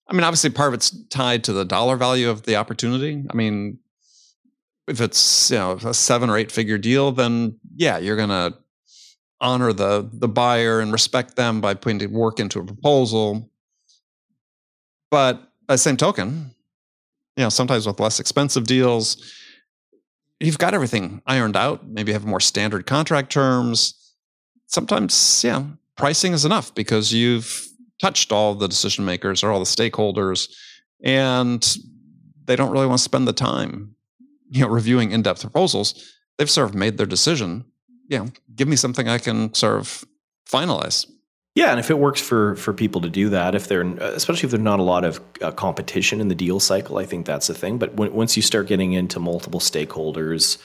I 0.07 0.13
mean, 0.13 0.23
obviously, 0.23 0.49
part 0.51 0.69
of 0.69 0.73
it's 0.75 0.91
tied 1.07 1.43
to 1.45 1.53
the 1.53 1.65
dollar 1.65 1.95
value 1.95 2.29
of 2.29 2.43
the 2.43 2.55
opportunity. 2.57 3.23
I 3.29 3.35
mean, 3.35 3.79
if 4.87 5.01
it's 5.01 5.49
you 5.49 5.57
know 5.57 5.73
a 5.83 5.93
seven 5.93 6.29
or 6.29 6.37
eight 6.37 6.51
figure 6.51 6.77
deal, 6.77 7.11
then 7.11 7.59
yeah, 7.75 7.97
you're 7.97 8.17
gonna 8.17 8.57
honor 9.41 9.73
the 9.73 10.09
the 10.13 10.27
buyer 10.27 10.79
and 10.79 10.91
respect 10.91 11.35
them 11.35 11.61
by 11.61 11.73
putting 11.73 12.11
work 12.11 12.39
into 12.39 12.59
a 12.59 12.65
proposal. 12.65 13.49
But 15.09 15.51
by 15.67 15.75
the 15.75 15.79
same 15.79 15.97
token, 15.97 16.51
you 17.35 17.43
know, 17.43 17.49
sometimes 17.49 17.87
with 17.87 17.99
less 17.99 18.19
expensive 18.19 18.65
deals, 18.65 19.33
you've 20.39 20.57
got 20.57 20.73
everything 20.73 21.21
ironed 21.25 21.55
out. 21.55 21.87
Maybe 21.87 22.11
have 22.13 22.25
more 22.25 22.39
standard 22.39 22.85
contract 22.85 23.31
terms. 23.31 24.13
Sometimes, 24.67 25.43
yeah, 25.43 25.63
pricing 25.95 26.33
is 26.33 26.45
enough 26.45 26.73
because 26.75 27.13
you've 27.13 27.67
touched 28.01 28.31
all 28.31 28.55
the 28.55 28.67
decision 28.67 29.05
makers 29.05 29.43
or 29.43 29.51
all 29.51 29.59
the 29.59 29.65
stakeholders 29.65 30.49
and 31.03 31.77
they 32.45 32.55
don't 32.55 32.71
really 32.71 32.87
want 32.87 32.99
to 32.99 33.03
spend 33.03 33.27
the 33.27 33.33
time 33.33 33.95
you 34.49 34.61
know 34.61 34.67
reviewing 34.67 35.11
in-depth 35.11 35.41
proposals. 35.41 36.13
They've 36.37 36.49
sort 36.49 36.69
of 36.69 36.75
made 36.75 36.97
their 36.97 37.05
decision 37.05 37.65
you 38.07 38.19
know 38.19 38.27
give 38.55 38.67
me 38.67 38.75
something 38.75 39.07
i 39.07 39.17
can 39.17 39.53
sort 39.53 39.79
of 39.79 40.03
finalize. 40.49 41.09
Yeah 41.55 41.71
and 41.71 41.79
if 41.79 41.89
it 41.89 41.97
works 41.97 42.21
for 42.21 42.55
for 42.55 42.73
people 42.73 43.01
to 43.01 43.09
do 43.09 43.29
that 43.29 43.55
if 43.55 43.67
they're 43.67 43.81
especially 43.81 44.45
if 44.47 44.51
there's 44.51 44.61
not 44.61 44.79
a 44.79 44.83
lot 44.83 45.05
of 45.05 45.21
uh, 45.41 45.51
competition 45.51 46.19
in 46.21 46.27
the 46.27 46.35
deal 46.35 46.59
cycle 46.59 46.97
i 46.97 47.05
think 47.05 47.25
that's 47.25 47.47
the 47.47 47.53
thing. 47.53 47.77
But 47.77 47.95
when, 47.95 48.13
once 48.13 48.35
you 48.35 48.43
start 48.43 48.67
getting 48.67 48.93
into 48.93 49.19
multiple 49.19 49.59
stakeholders 49.59 50.57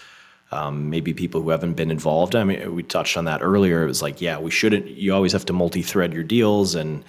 um, 0.52 0.90
maybe 0.90 1.14
people 1.14 1.42
who 1.42 1.50
haven't 1.50 1.74
been 1.74 1.90
involved. 1.90 2.34
I 2.34 2.44
mean, 2.44 2.74
we 2.74 2.82
touched 2.82 3.16
on 3.16 3.24
that 3.26 3.40
earlier. 3.42 3.84
It 3.84 3.86
was 3.86 4.02
like, 4.02 4.20
yeah, 4.20 4.38
we 4.38 4.50
shouldn't. 4.50 4.86
You 4.86 5.14
always 5.14 5.32
have 5.32 5.46
to 5.46 5.52
multi-thread 5.52 6.12
your 6.12 6.24
deals 6.24 6.74
and 6.74 7.04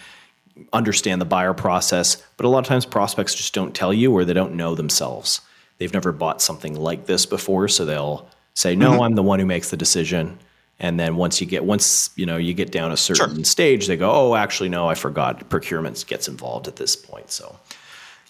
understand 0.74 1.22
the 1.22 1.26
buyer 1.26 1.54
process. 1.54 2.24
But 2.38 2.46
a 2.46 2.50
lot 2.50 2.60
of 2.60 2.66
times, 2.66 2.86
prospects 2.86 3.34
just 3.34 3.54
don't 3.54 3.74
tell 3.74 3.94
you, 3.94 4.14
or 4.14 4.26
they 4.26 4.34
don't 4.34 4.56
know 4.56 4.76
themselves. 4.76 5.42
They've 5.78 5.94
never 5.94 6.12
bought 6.12 6.42
something 6.42 6.76
like 6.76 7.08
this 7.08 7.26
before, 7.26 7.68
so 7.68 7.86
they'll 7.86 8.30
say, 8.54 8.76
"No, 8.76 8.92
mm-hmm. 8.92 9.02
I'm 9.02 9.16
the 9.16 9.24
one 9.24 9.40
who 9.40 9.46
makes 9.46 9.72
the 9.72 9.78
decision." 9.78 10.38
And 10.80 11.00
then 11.00 11.16
once 11.16 11.42
you 11.42 11.48
get 11.48 11.64
once 11.64 12.12
you 12.16 12.26
know 12.26 12.38
you 12.38 12.54
get 12.54 12.72
down 12.72 12.92
a 12.92 12.98
certain 12.98 13.36
sure. 13.38 13.44
stage, 13.44 13.88
they 13.88 13.98
go, 13.98 14.12
"Oh, 14.12 14.36
actually, 14.36 14.70
no, 14.70 14.88
I 14.88 14.94
forgot." 14.94 15.50
Procurement 15.50 16.06
gets 16.08 16.28
involved 16.28 16.68
at 16.68 16.76
this 16.76 16.96
point, 16.96 17.32
so 17.32 17.58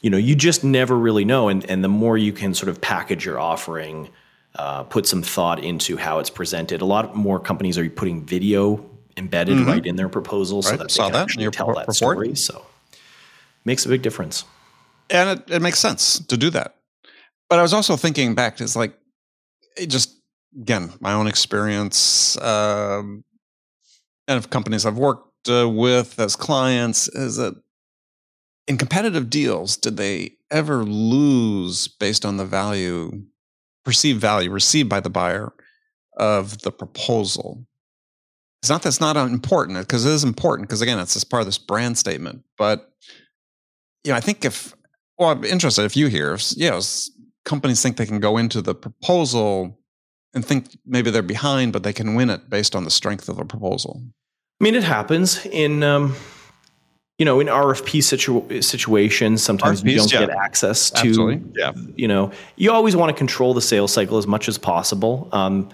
you 0.01 0.09
know 0.09 0.17
you 0.17 0.35
just 0.35 0.63
never 0.63 0.97
really 0.97 1.25
know. 1.25 1.49
And 1.49 1.69
and 1.69 1.83
the 1.83 1.89
more 1.89 2.17
you 2.17 2.31
can 2.31 2.53
sort 2.53 2.69
of 2.69 2.79
package 2.79 3.25
your 3.25 3.39
offering 3.39 4.09
uh, 4.55 4.83
put 4.83 5.07
some 5.07 5.21
thought 5.21 5.63
into 5.63 5.97
how 5.97 6.19
it's 6.19 6.29
presented. 6.29 6.81
A 6.81 6.85
lot 6.85 7.15
more 7.15 7.39
companies 7.39 7.77
are 7.77 7.89
putting 7.89 8.25
video 8.25 8.85
embedded 9.17 9.57
mm-hmm. 9.57 9.69
right 9.69 9.85
in 9.85 9.95
their 9.95 10.09
proposals 10.09 10.65
right. 10.65 10.71
so 10.71 10.77
that 10.77 10.89
they 10.89 10.93
Saw 10.93 11.03
can 11.05 11.13
that 11.13 11.21
actually 11.23 11.49
tell 11.51 11.67
report. 11.67 11.87
that 11.87 11.93
story. 11.93 12.35
So 12.35 12.65
makes 13.65 13.85
a 13.85 13.89
big 13.89 14.01
difference. 14.01 14.45
And 15.09 15.39
it, 15.39 15.51
it 15.51 15.61
makes 15.61 15.79
sense 15.79 16.19
to 16.19 16.37
do 16.37 16.49
that. 16.51 16.75
But 17.49 17.59
I 17.59 17.61
was 17.61 17.73
also 17.73 17.97
thinking 17.97 18.33
back 18.33 18.57
to 18.57 18.77
like 18.77 18.97
it 19.77 19.87
just 19.87 20.15
again 20.59 20.93
my 20.99 21.13
own 21.13 21.27
experience 21.27 22.37
um, 22.41 23.23
and 24.27 24.37
of 24.37 24.49
companies 24.49 24.85
I've 24.85 24.97
worked 24.97 25.49
uh, 25.49 25.67
with 25.67 26.19
as 26.19 26.35
clients 26.35 27.07
is 27.09 27.37
that 27.37 27.55
in 28.67 28.77
competitive 28.77 29.29
deals 29.29 29.75
did 29.75 29.97
they 29.97 30.31
ever 30.49 30.83
lose 30.83 31.87
based 31.87 32.25
on 32.25 32.37
the 32.37 32.45
value 32.45 33.23
perceived 33.83 34.19
value 34.19 34.51
received 34.51 34.89
by 34.89 34.99
the 34.99 35.09
buyer 35.09 35.53
of 36.17 36.61
the 36.61 36.71
proposal. 36.71 37.65
It's 38.61 38.69
not 38.69 38.83
that's 38.83 39.01
not 39.01 39.17
important 39.17 39.79
because 39.79 40.05
it 40.05 40.11
is 40.11 40.23
important 40.23 40.67
because 40.67 40.81
again, 40.81 40.99
it's 40.99 41.13
just 41.13 41.29
part 41.29 41.41
of 41.41 41.47
this 41.47 41.57
brand 41.57 41.97
statement. 41.97 42.43
But 42.57 42.91
you 44.03 44.11
know, 44.11 44.17
I 44.17 44.21
think 44.21 44.45
if 44.45 44.75
well, 45.17 45.29
I'm 45.29 45.43
interested 45.43 45.83
if 45.85 45.95
you 45.95 46.07
hear, 46.07 46.33
if, 46.33 46.53
you 46.57 46.69
know, 46.69 46.81
companies 47.45 47.81
think 47.81 47.97
they 47.97 48.05
can 48.05 48.19
go 48.19 48.37
into 48.37 48.61
the 48.61 48.73
proposal 48.73 49.79
and 50.33 50.45
think 50.45 50.77
maybe 50.85 51.11
they're 51.11 51.21
behind, 51.21 51.73
but 51.73 51.83
they 51.83 51.93
can 51.93 52.15
win 52.15 52.29
it 52.29 52.49
based 52.49 52.75
on 52.75 52.85
the 52.85 52.91
strength 52.91 53.29
of 53.29 53.35
the 53.35 53.45
proposal. 53.45 54.01
I 54.59 54.63
mean, 54.63 54.75
it 54.75 54.83
happens 54.83 55.45
in 55.47 55.83
um, 55.83 56.15
you 57.21 57.25
know, 57.25 57.39
in 57.39 57.45
RFP 57.45 58.03
situ- 58.03 58.61
situations, 58.63 59.43
sometimes 59.43 59.83
RFPs, 59.83 59.91
you 59.91 59.97
don't 59.97 60.11
yeah. 60.11 60.19
get 60.21 60.29
access 60.31 60.89
to, 60.89 61.07
Absolutely. 61.07 61.51
yeah. 61.55 61.71
you 61.95 62.07
know, 62.07 62.31
you 62.55 62.71
always 62.71 62.95
want 62.95 63.11
to 63.11 63.15
control 63.15 63.53
the 63.53 63.61
sales 63.61 63.93
cycle 63.93 64.17
as 64.17 64.25
much 64.25 64.49
as 64.49 64.57
possible. 64.57 65.29
Um, 65.31 65.69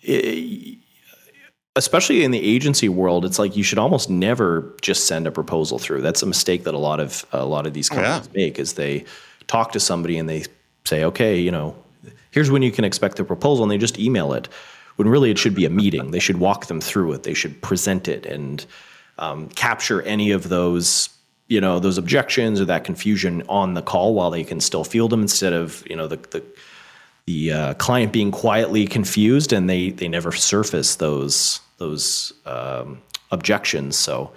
it, 0.00 0.78
especially 1.76 2.24
in 2.24 2.30
the 2.30 2.42
agency 2.42 2.88
world, 2.88 3.26
it's 3.26 3.38
like 3.38 3.54
you 3.54 3.62
should 3.62 3.78
almost 3.78 4.08
never 4.08 4.74
just 4.80 5.06
send 5.06 5.26
a 5.26 5.30
proposal 5.30 5.78
through. 5.78 6.00
That's 6.00 6.22
a 6.22 6.26
mistake 6.26 6.64
that 6.64 6.72
a 6.72 6.78
lot 6.78 7.00
of 7.00 7.26
a 7.32 7.44
lot 7.44 7.66
of 7.66 7.74
these 7.74 7.90
companies 7.90 8.26
yeah. 8.32 8.46
make 8.46 8.58
is 8.58 8.72
they 8.72 9.04
talk 9.46 9.72
to 9.72 9.80
somebody 9.80 10.16
and 10.16 10.26
they 10.26 10.44
say, 10.86 11.04
okay, 11.04 11.38
you 11.38 11.50
know, 11.50 11.76
here's 12.30 12.50
when 12.50 12.62
you 12.62 12.72
can 12.72 12.86
expect 12.86 13.16
the 13.16 13.24
proposal, 13.24 13.62
and 13.62 13.70
they 13.70 13.76
just 13.76 13.98
email 13.98 14.32
it. 14.32 14.48
When 14.96 15.06
really 15.06 15.30
it 15.30 15.36
should 15.36 15.54
be 15.54 15.66
a 15.66 15.70
meeting. 15.70 16.12
They 16.12 16.18
should 16.18 16.38
walk 16.38 16.64
them 16.64 16.80
through 16.80 17.12
it. 17.12 17.24
They 17.24 17.34
should 17.34 17.60
present 17.60 18.08
it 18.08 18.24
and 18.24 18.64
um, 19.18 19.48
capture 19.50 20.02
any 20.02 20.30
of 20.30 20.48
those 20.48 21.10
you 21.48 21.60
know 21.60 21.78
those 21.78 21.98
objections 21.98 22.60
or 22.60 22.66
that 22.66 22.84
confusion 22.84 23.42
on 23.48 23.74
the 23.74 23.82
call 23.82 24.14
while 24.14 24.30
they 24.30 24.44
can 24.44 24.60
still 24.60 24.84
field 24.84 25.10
them 25.10 25.22
instead 25.22 25.52
of 25.52 25.82
you 25.88 25.96
know 25.96 26.06
the 26.06 26.16
the, 26.16 26.42
the 27.26 27.52
uh, 27.52 27.74
client 27.74 28.12
being 28.12 28.30
quietly 28.30 28.86
confused 28.86 29.52
and 29.52 29.68
they 29.68 29.90
they 29.90 30.08
never 30.08 30.32
surface 30.32 30.96
those 30.96 31.60
those 31.78 32.32
um, 32.44 33.00
objections. 33.30 33.96
So 33.96 34.32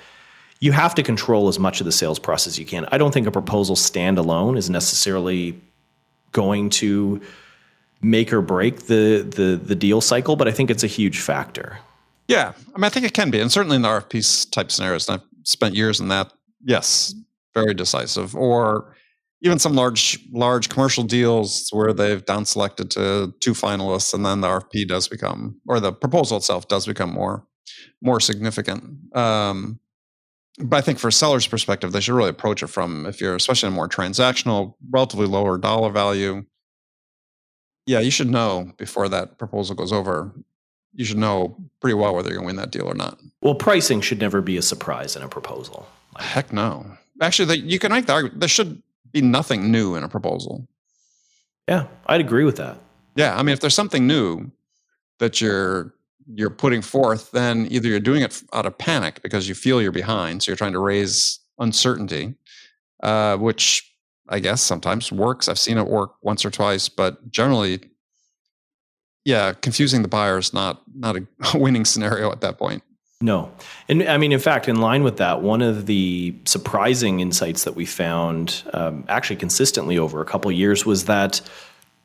you 0.60 0.72
have 0.72 0.94
to 0.96 1.04
control 1.04 1.48
as 1.48 1.58
much 1.58 1.82
of 1.82 1.86
the 1.86 1.92
sales 1.92 2.20
process 2.20 2.54
as 2.54 2.60
you 2.60 2.66
can. 2.66 2.86
I 2.92 2.98
don't 2.98 3.12
think 3.12 3.28
a 3.28 3.32
proposal 3.32 3.76
standalone 3.76 4.58
is 4.58 4.70
necessarily 4.70 5.60
going 6.32 6.70
to 6.70 7.22
make 8.02 8.34
or 8.34 8.42
break 8.42 8.88
the 8.88 9.22
the 9.22 9.60
the 9.64 9.76
deal 9.76 10.02
cycle 10.02 10.36
but 10.36 10.48
i 10.48 10.52
think 10.52 10.70
it's 10.72 10.84
a 10.84 10.88
huge 10.88 11.20
factor 11.20 11.78
yeah, 12.28 12.54
I 12.74 12.78
mean, 12.78 12.86
I 12.86 12.90
think 12.90 13.06
it 13.06 13.14
can 13.14 13.30
be, 13.30 13.40
and 13.40 13.52
certainly 13.52 13.76
in 13.76 13.82
the 13.82 13.90
RFP 13.90 14.52
type 14.52 14.72
scenarios, 14.72 15.08
and 15.10 15.20
I've 15.20 15.28
spent 15.44 15.76
years 15.76 16.00
in 16.00 16.08
that. 16.10 16.32
Yes, 16.64 17.14
very 17.54 17.74
decisive. 17.74 18.36
Or 18.36 18.96
even 19.42 19.60
some 19.60 19.74
large 19.74 20.20
large 20.32 20.70
commercial 20.70 21.04
deals 21.04 21.70
where 21.72 21.94
they've 21.94 22.24
down 22.26 22.46
selected 22.46 22.92
to 22.92 23.34
two 23.40 23.54
finalists, 23.54 24.14
and 24.14 24.26
then 24.26 24.42
the 24.42 24.48
RFP 24.48 24.88
does 24.88 25.08
become, 25.08 25.60
or 25.68 25.80
the 25.80 25.92
proposal 25.92 26.38
itself 26.38 26.68
does 26.68 26.86
become 26.86 27.12
more 27.12 27.46
more 28.02 28.20
significant. 28.20 28.84
Um, 29.16 29.80
but 30.60 30.78
I 30.78 30.82
think 30.82 31.00
for 31.00 31.08
a 31.08 31.12
seller's 31.14 31.48
perspective, 31.48 31.92
they 31.92 32.02
should 32.02 32.14
really 32.14 32.30
approach 32.30 32.62
it 32.62 32.68
from 32.68 33.06
if 33.06 33.22
you're 33.22 33.36
especially 33.36 33.68
in 33.68 33.74
a 33.74 33.76
more 33.76 33.90
transactional, 33.90 34.76
relatively 34.90 35.28
lower 35.28 35.58
dollar 35.58 35.90
value. 35.90 36.46
Yeah, 37.88 38.00
you 38.00 38.12
should 38.12 38.30
know 38.30 38.74
before 38.78 39.10
that 39.10 39.40
proposal 39.40 39.76
goes 39.76 39.92
over 39.92 40.34
you 40.94 41.06
should 41.06 41.18
know 41.18 41.56
pretty 41.80 41.94
well 41.94 42.16
whether 42.16 42.30
you're 42.30 42.38
going 42.38 42.48
to 42.50 42.56
win 42.56 42.64
that 42.64 42.72
deal 42.72 42.86
or 42.86 42.94
not. 42.94 43.20
Well, 43.42 43.56
pricing 43.56 44.02
should 44.02 44.20
never 44.20 44.42
be 44.42 44.58
a 44.58 44.62
surprise 44.62 45.16
in 45.16 45.24
a 45.24 45.28
proposal. 45.28 45.88
Heck 46.18 46.52
no. 46.52 46.86
Actually, 47.22 47.60
you 47.60 47.80
can 47.80 47.92
make 47.92 48.06
the 48.06 48.14
argument 48.14 48.40
there 48.40 48.50
should 48.50 48.82
be 49.12 49.22
nothing 49.22 49.72
new 49.72 49.96
in 49.96 50.04
a 50.04 50.10
proposal. 50.10 50.68
Yeah, 51.68 51.88
I'd 52.08 52.22
agree 52.22 52.44
with 52.44 52.58
that. 52.58 52.78
Yeah, 53.16 53.38
I 53.38 53.44
mean, 53.44 53.54
if 53.54 53.60
there's 53.60 53.76
something 53.76 54.08
new 54.08 54.52
that 55.20 55.40
you're 55.42 55.94
you're 56.34 56.50
putting 56.50 56.82
forth, 56.82 57.32
then 57.32 57.68
either 57.70 57.88
you're 57.88 58.00
doing 58.00 58.22
it 58.22 58.42
out 58.54 58.66
of 58.66 58.78
panic 58.78 59.22
because 59.22 59.50
you 59.50 59.56
feel 59.56 59.82
you're 59.82 59.92
behind, 59.92 60.44
so 60.44 60.52
you're 60.52 60.58
trying 60.58 60.72
to 60.72 60.80
raise 60.80 61.40
uncertainty, 61.60 62.36
uh, 63.04 63.38
which 63.38 63.92
I 64.30 64.40
guess 64.40 64.62
sometimes 64.62 65.12
works. 65.12 65.50
I've 65.50 65.60
seen 65.60 65.78
it 65.78 65.88
work 65.88 66.14
once 66.22 66.46
or 66.46 66.50
twice, 66.50 66.88
but 66.90 67.30
generally 67.30 67.82
yeah, 69.26 69.54
confusing 69.54 70.02
the 70.02 70.08
buyer 70.08 70.38
is 70.38 70.54
not 70.54 70.82
not 70.96 71.18
a 71.18 71.26
winning 71.58 71.86
scenario 71.86 72.32
at 72.32 72.42
that 72.42 72.58
point. 72.58 72.84
No. 73.22 73.52
And 73.88 74.04
I 74.04 74.18
mean, 74.18 74.32
in 74.32 74.40
fact, 74.40 74.68
in 74.68 74.82
line 74.82 75.04
with 75.04 75.18
that, 75.18 75.42
one 75.42 75.62
of 75.62 75.86
the 75.86 76.36
surprising 76.46 77.20
insights 77.20 77.64
that 77.66 77.76
we 77.76 77.86
found 77.86 78.64
um, 78.74 79.06
actually 79.08 79.36
consistently 79.36 79.98
over 79.98 80.22
a 80.22 80.26
couple 80.26 80.52
years 80.52 80.86
was 80.86 81.06
that 81.06 81.40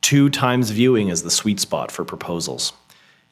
two 0.01 0.29
times 0.29 0.69
viewing 0.69 1.09
is 1.09 1.23
the 1.23 1.31
sweet 1.31 1.59
spot 1.59 1.91
for 1.91 2.05
proposals. 2.05 2.71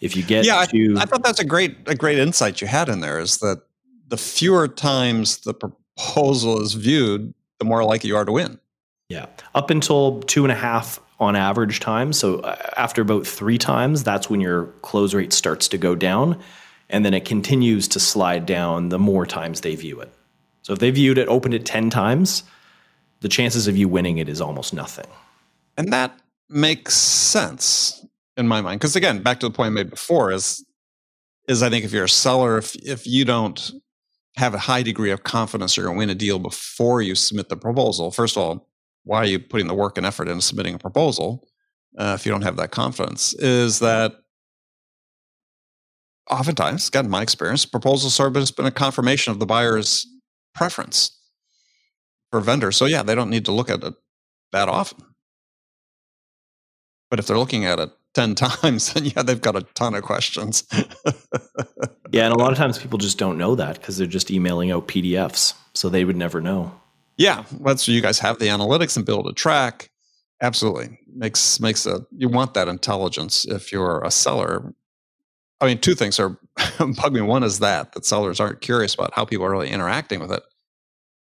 If 0.02 0.16
you 0.16 0.24
get 0.24 0.46
yeah, 0.46 0.66
to, 0.66 0.96
I, 0.98 1.04
I 1.04 1.06
thought 1.06 1.24
that's 1.24 1.40
a 1.40 1.46
great 1.46 1.78
a 1.86 1.96
great 1.96 2.18
insight 2.18 2.60
you 2.60 2.68
had 2.68 2.90
in 2.90 3.02
there 3.02 3.20
is 3.20 3.38
that 3.38 3.62
the 4.08 4.18
fewer 4.18 4.68
times 4.68 5.38
the 5.38 5.54
proposal 5.54 6.62
is 6.62 6.74
viewed, 6.74 7.34
the 7.60 7.66
more 7.66 7.84
likely 7.84 8.10
you 8.10 8.18
are 8.18 8.26
to 8.26 8.32
win. 8.32 8.60
Yeah, 9.10 9.28
up 9.54 9.70
until 9.70 10.22
two 10.22 10.44
and 10.44 10.52
a 10.52 10.56
half 10.56 11.00
on 11.20 11.36
average 11.36 11.80
time. 11.80 12.12
So 12.14 12.40
uh, 12.40 12.58
after 12.78 13.02
about 13.02 13.26
three 13.26 13.58
times, 13.58 14.04
that's 14.04 14.30
when 14.30 14.42
your 14.42 14.66
close 14.82 15.14
rate 15.14 15.34
starts 15.34 15.68
to 15.70 15.78
go 15.78 15.96
down. 15.96 16.42
And 16.90 17.06
then 17.06 17.14
it 17.14 17.26
continues 17.26 17.88
to 17.90 18.00
slide 18.00 18.46
down 18.46 18.90
the 18.90 19.00
more 19.00 19.26
times 19.26 19.62
they 19.62 19.76
view 19.76 20.00
it. 20.02 20.12
So 20.62 20.74
if 20.74 20.80
they 20.80 20.92
viewed 20.92 21.18
it, 21.18 21.28
opened 21.28 21.54
it 21.54 21.66
10 21.66 21.90
times, 21.90 22.44
the 23.22 23.30
chances 23.30 23.68
of 23.68 23.78
you 23.78 23.88
winning 23.88 24.18
it 24.18 24.30
is 24.30 24.42
almost 24.42 24.74
nothing. 24.74 25.08
And 25.78 25.92
that 25.94 26.20
makes 26.50 26.96
sense 26.96 28.06
in 28.38 28.48
my 28.48 28.62
mind. 28.62 28.80
Because 28.80 28.96
again, 28.96 29.24
back 29.24 29.40
to 29.40 29.48
the 29.48 29.54
point 29.54 29.68
I 29.68 29.72
made 29.72 29.90
before 29.90 30.32
is 30.32 30.64
is 31.48 31.62
I 31.62 31.70
think 31.70 31.86
if 31.86 31.92
you're 31.92 32.06
a 32.06 32.10
seller, 32.10 32.58
if 32.58 32.76
if 32.76 33.06
you 33.06 33.26
don't 33.26 33.72
have 34.38 34.54
a 34.54 34.60
high 34.60 34.82
degree 34.82 35.12
of 35.12 35.24
confidence 35.24 35.78
you're 35.78 35.86
going 35.86 35.96
to 35.96 36.00
win 36.00 36.10
a 36.10 36.16
deal 36.16 36.40
before 36.40 37.02
you 37.02 37.16
submit 37.16 37.50
the 37.50 37.58
proposal, 37.58 38.12
first 38.12 38.36
of 38.36 38.44
all, 38.44 38.68
why 39.06 39.20
are 39.20 39.26
you 39.26 39.40
putting 39.40 39.68
the 39.68 39.74
work 39.74 39.98
and 39.98 40.06
effort 40.06 40.28
into 40.28 40.42
submitting 40.42 40.76
a 40.76 40.80
proposal 40.80 41.48
uh, 41.98 42.18
if 42.20 42.26
you 42.26 42.32
don't 42.32 42.42
have 42.42 42.58
that 42.58 42.72
confidence? 42.72 43.34
Is 43.36 43.80
that 43.80 44.14
oftentimes, 46.30 46.88
again, 46.90 47.10
my 47.10 47.22
experience, 47.22 47.66
proposal 47.66 48.28
of 48.28 48.36
has 48.36 48.52
been 48.52 48.66
a 48.66 48.72
confirmation 48.72 49.32
of 49.32 49.40
the 49.40 49.46
buyer's 49.46 50.06
preference 50.54 51.18
for 52.32 52.40
vendor. 52.40 52.72
So 52.72 52.86
yeah, 52.86 53.04
they 53.04 53.16
don't 53.16 53.30
need 53.30 53.46
to 53.46 53.52
look 53.52 53.70
at 53.70 53.84
it 53.84 53.94
that 54.52 54.68
often. 54.68 55.04
But 57.10 57.20
if 57.20 57.28
they're 57.28 57.38
looking 57.38 57.66
at 57.66 57.80
it 57.80 57.92
10 58.16 58.36
times, 58.36 58.94
then 58.94 59.06
yeah, 59.06 59.22
they've 59.22 59.42
got 59.42 59.56
a 59.56 59.62
ton 59.76 59.94
of 59.94 60.04
questions. 60.04 60.64
yeah, 62.12 62.26
and 62.26 62.34
a 62.34 62.38
lot 62.38 62.52
of 62.52 62.58
times 62.58 62.80
people 62.80 62.98
just 62.98 63.18
don't 63.18 63.38
know 63.38 63.56
that 63.56 63.76
because 63.76 63.98
they're 63.98 64.08
just 64.08 64.32
emailing 64.32 64.72
out 64.72 64.88
PDFs. 64.88 65.54
So 65.74 65.90
they 65.90 66.06
would 66.06 66.18
never 66.18 66.42
know. 66.42 66.80
Yeah, 67.18 67.46
that's 67.62 67.88
you 67.88 68.02
guys 68.02 68.20
have 68.20 68.40
the 68.40 68.48
analytics 68.48 68.98
and 68.98 69.06
build 69.06 69.28
a 69.28 69.34
track. 69.34 69.90
Absolutely 70.42 71.00
makes 71.16 71.60
makes 71.62 71.86
a 71.86 72.02
you 72.12 72.28
want 72.28 72.54
that 72.56 72.68
intelligence 72.68 73.46
if 73.46 73.72
you're 73.72 74.02
a 74.04 74.12
seller. 74.12 74.74
I 75.62 75.68
mean, 75.68 75.80
two 75.80 75.96
things 75.96 76.20
are 76.20 76.38
bug 76.80 77.14
me. 77.14 77.22
One 77.22 77.44
is 77.44 77.60
that 77.60 77.94
that 77.94 78.06
sellers 78.06 78.40
aren't 78.40 78.62
curious 78.62 78.94
about 78.94 79.14
how 79.14 79.26
people 79.26 79.46
are 79.46 79.52
really 79.52 79.70
interacting 79.70 80.20
with 80.20 80.32
it, 80.32 80.44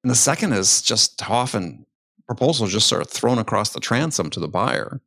and 0.04 0.12
the 0.12 0.16
second 0.16 0.54
is 0.54 0.82
just 0.82 1.22
how 1.22 1.36
often 1.36 1.86
proposals 2.28 2.72
just 2.74 2.88
sort 2.88 3.02
of 3.02 3.10
thrown 3.10 3.40
across 3.40 3.72
the 3.72 3.80
transom 3.80 4.30
to 4.32 4.40
the 4.40 4.48
buyer. 4.48 5.02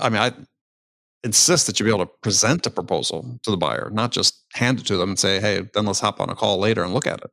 I 0.00 0.08
mean, 0.10 0.20
I 0.22 0.32
insist 1.24 1.66
that 1.66 1.78
you 1.80 1.84
be 1.84 1.90
able 1.90 2.06
to 2.06 2.12
present 2.22 2.66
a 2.66 2.70
proposal 2.70 3.38
to 3.44 3.50
the 3.50 3.56
buyer, 3.56 3.90
not 3.92 4.12
just 4.12 4.44
hand 4.54 4.80
it 4.80 4.86
to 4.86 4.96
them 4.96 5.10
and 5.10 5.18
say, 5.18 5.40
"Hey, 5.40 5.68
then 5.74 5.86
let's 5.86 6.00
hop 6.00 6.20
on 6.20 6.30
a 6.30 6.34
call 6.36 6.58
later 6.58 6.84
and 6.84 6.94
look 6.94 7.06
at 7.06 7.20
it." 7.22 7.30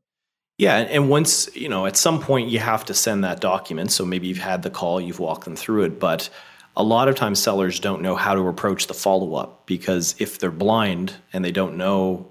Yeah, 0.57 0.77
and 0.77 1.09
once, 1.09 1.53
you 1.53 1.67
know, 1.67 1.85
at 1.85 1.97
some 1.97 2.21
point 2.21 2.49
you 2.49 2.59
have 2.59 2.85
to 2.85 2.93
send 2.93 3.23
that 3.23 3.41
document. 3.41 3.91
So 3.91 4.05
maybe 4.05 4.27
you've 4.27 4.37
had 4.37 4.63
the 4.63 4.69
call, 4.69 5.01
you've 5.01 5.19
walked 5.19 5.43
them 5.43 5.55
through 5.55 5.83
it, 5.83 5.99
but 5.99 6.29
a 6.77 6.83
lot 6.83 7.07
of 7.07 7.15
times 7.15 7.41
sellers 7.41 7.79
don't 7.79 8.01
know 8.01 8.15
how 8.15 8.33
to 8.35 8.47
approach 8.47 8.87
the 8.87 8.93
follow 8.93 9.35
up 9.35 9.65
because 9.65 10.15
if 10.19 10.39
they're 10.39 10.51
blind 10.51 11.13
and 11.33 11.43
they 11.43 11.51
don't 11.51 11.77
know 11.77 12.27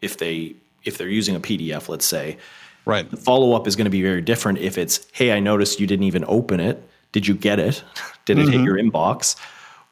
if 0.00 0.18
they 0.18 0.56
if 0.84 0.98
they're 0.98 1.08
using 1.08 1.36
a 1.36 1.40
PDF, 1.40 1.88
let's 1.88 2.04
say, 2.04 2.38
right. 2.84 3.08
The 3.08 3.16
follow 3.16 3.52
up 3.52 3.68
is 3.68 3.76
going 3.76 3.84
to 3.84 3.90
be 3.90 4.02
very 4.02 4.20
different 4.20 4.58
if 4.58 4.76
it's, 4.76 5.06
"Hey, 5.12 5.32
I 5.32 5.38
noticed 5.38 5.78
you 5.78 5.86
didn't 5.86 6.06
even 6.06 6.24
open 6.26 6.58
it. 6.58 6.82
Did 7.12 7.26
you 7.26 7.34
get 7.34 7.60
it? 7.60 7.84
Did 8.24 8.38
it 8.38 8.42
mm-hmm. 8.42 8.52
hit 8.52 8.62
your 8.62 8.76
inbox?" 8.76 9.36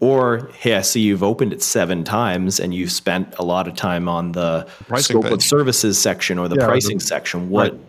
Or, 0.01 0.51
hey, 0.55 0.77
I 0.77 0.81
see 0.81 1.01
you've 1.01 1.23
opened 1.23 1.53
it 1.53 1.63
seven 1.63 2.05
times 2.05 2.59
and 2.59 2.75
you've 2.75 2.91
spent 2.91 3.35
a 3.39 3.45
lot 3.45 3.69
of 3.69 3.75
time 3.75 4.09
on 4.09 4.33
the 4.33 4.67
pricing 4.89 5.15
scope 5.15 5.25
page. 5.25 5.33
of 5.35 5.43
services 5.43 6.01
section 6.01 6.39
or 6.39 6.49
the 6.49 6.57
yeah, 6.59 6.67
pricing 6.67 6.99
the, 6.99 7.05
section. 7.05 7.51
What 7.51 7.73
right. 7.73 7.81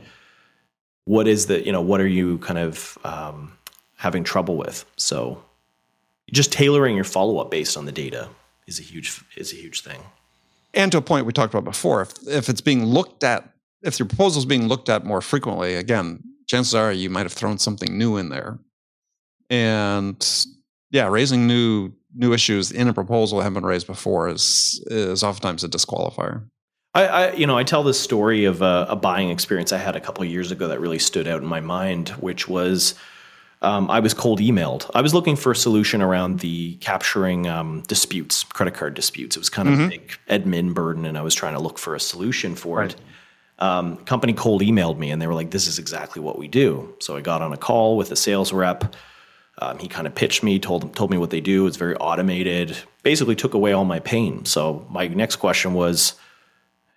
what 1.06 1.28
is 1.28 1.46
the, 1.46 1.66
you 1.66 1.72
know, 1.72 1.82
what 1.82 2.02
are 2.02 2.08
you 2.08 2.38
kind 2.40 2.60
of 2.60 2.98
um, 3.06 3.58
having 3.96 4.26
trouble 4.26 4.58
with? 4.58 4.84
So 4.98 5.42
just 6.34 6.52
tailoring 6.52 6.96
your 6.96 7.06
follow-up 7.06 7.50
based 7.50 7.78
on 7.78 7.86
the 7.86 7.94
data 7.94 8.28
is 8.68 8.78
a 8.78 8.84
huge 8.84 9.24
is 9.38 9.54
a 9.54 9.56
huge 9.56 9.82
thing. 9.82 10.02
And 10.74 10.92
to 10.92 10.98
a 10.98 11.02
point 11.02 11.26
we 11.26 11.32
talked 11.32 11.54
about 11.54 11.64
before, 11.64 12.02
if 12.02 12.28
if 12.28 12.50
it's 12.50 12.62
being 12.62 12.86
looked 12.86 13.24
at, 13.24 13.50
if 13.84 14.00
your 14.00 14.08
proposal 14.08 14.40
is 14.40 14.46
being 14.46 14.68
looked 14.68 14.90
at 14.90 15.06
more 15.06 15.22
frequently, 15.22 15.76
again, 15.76 16.24
chances 16.46 16.76
are 16.76 16.92
you 16.92 17.10
might 17.10 17.24
have 17.24 17.34
thrown 17.34 17.58
something 17.58 17.98
new 17.98 18.18
in 18.18 18.28
there. 18.28 18.60
And 19.50 20.46
yeah, 20.92 21.08
raising 21.08 21.48
new 21.48 21.94
new 22.14 22.34
issues 22.34 22.72
in 22.72 22.88
a 22.88 22.94
proposal 22.94 23.38
that 23.38 23.44
haven't 23.44 23.62
been 23.62 23.66
raised 23.66 23.88
before 23.88 24.30
is 24.30 24.84
is 24.88 25.24
oftentimes 25.24 25.64
a 25.64 25.70
disqualifier. 25.70 26.46
I, 26.94 27.08
I 27.08 27.32
you 27.34 27.48
know 27.48 27.58
I 27.58 27.64
tell 27.64 27.84
this 27.84 28.00
story 28.00 28.46
of 28.46 28.62
a, 28.62 28.88
a 28.90 28.96
buying 28.96 29.30
experience 29.30 29.72
I 29.72 29.78
had 29.78 29.96
a 29.96 30.02
couple 30.02 30.24
of 30.24 30.30
years 30.30 30.52
ago 30.52 30.68
that 30.68 30.80
really 30.80 31.00
stood 31.00 31.28
out 31.28 31.42
in 31.42 31.48
my 31.48 31.60
mind, 31.60 32.10
which 32.10 32.48
was. 32.48 32.96
Um, 33.64 33.92
I 33.92 34.00
was 34.00 34.16
cold 34.16 34.40
emailed. 34.40 34.90
I 34.96 35.02
was 35.02 35.14
looking 35.14 35.36
for 35.36 35.52
a 35.52 35.56
solution 35.56 36.02
around 36.02 36.40
the 36.40 36.78
capturing 36.78 37.46
um, 37.46 37.84
disputes, 37.88 38.44
credit 38.44 38.74
card 38.74 38.96
disputes. 38.96 39.36
It 39.36 39.40
was 39.40 39.52
kind 39.52 39.70
of 39.70 39.76
mm-hmm. 39.76 39.86
a 39.86 39.90
big 39.90 40.18
admin 40.28 40.74
burden, 40.74 41.06
and 41.06 41.16
I 41.16 41.22
was 41.22 41.36
trying 41.36 41.54
to 41.54 41.60
look 41.60 41.78
for 41.78 41.94
a 41.94 42.00
solution 42.00 42.56
for 42.56 42.78
right. 42.78 42.92
it. 42.92 42.96
Um, 43.60 43.98
company 43.98 44.34
cold 44.34 44.64
emailed 44.64 44.98
me 44.98 45.12
and 45.12 45.22
they 45.22 45.28
were 45.28 45.36
like, 45.36 45.52
"This 45.52 45.68
is 45.68 45.78
exactly 45.78 46.24
what 46.24 46.40
we 46.40 46.48
do." 46.48 46.96
So 47.00 47.16
I 47.16 47.22
got 47.22 47.44
on 47.44 47.54
a 47.54 47.58
call 47.58 47.98
with 47.98 48.12
a 48.12 48.16
sales 48.16 48.52
rep. 48.52 48.96
Um, 49.60 49.78
he 49.80 49.88
kind 49.88 50.08
of 50.08 50.16
pitched 50.16 50.44
me, 50.44 50.60
told 50.60 50.96
told 50.96 51.12
me 51.12 51.18
what 51.18 51.30
they 51.30 51.42
do. 51.42 51.68
It's 51.68 51.78
very 51.78 51.96
automated. 51.98 52.78
Basically, 53.04 53.36
took 53.36 53.54
away 53.54 53.74
all 53.74 53.86
my 53.86 54.00
pain. 54.00 54.46
So 54.46 54.86
my 54.90 55.08
next 55.08 55.38
question 55.38 55.74
was, 55.74 56.14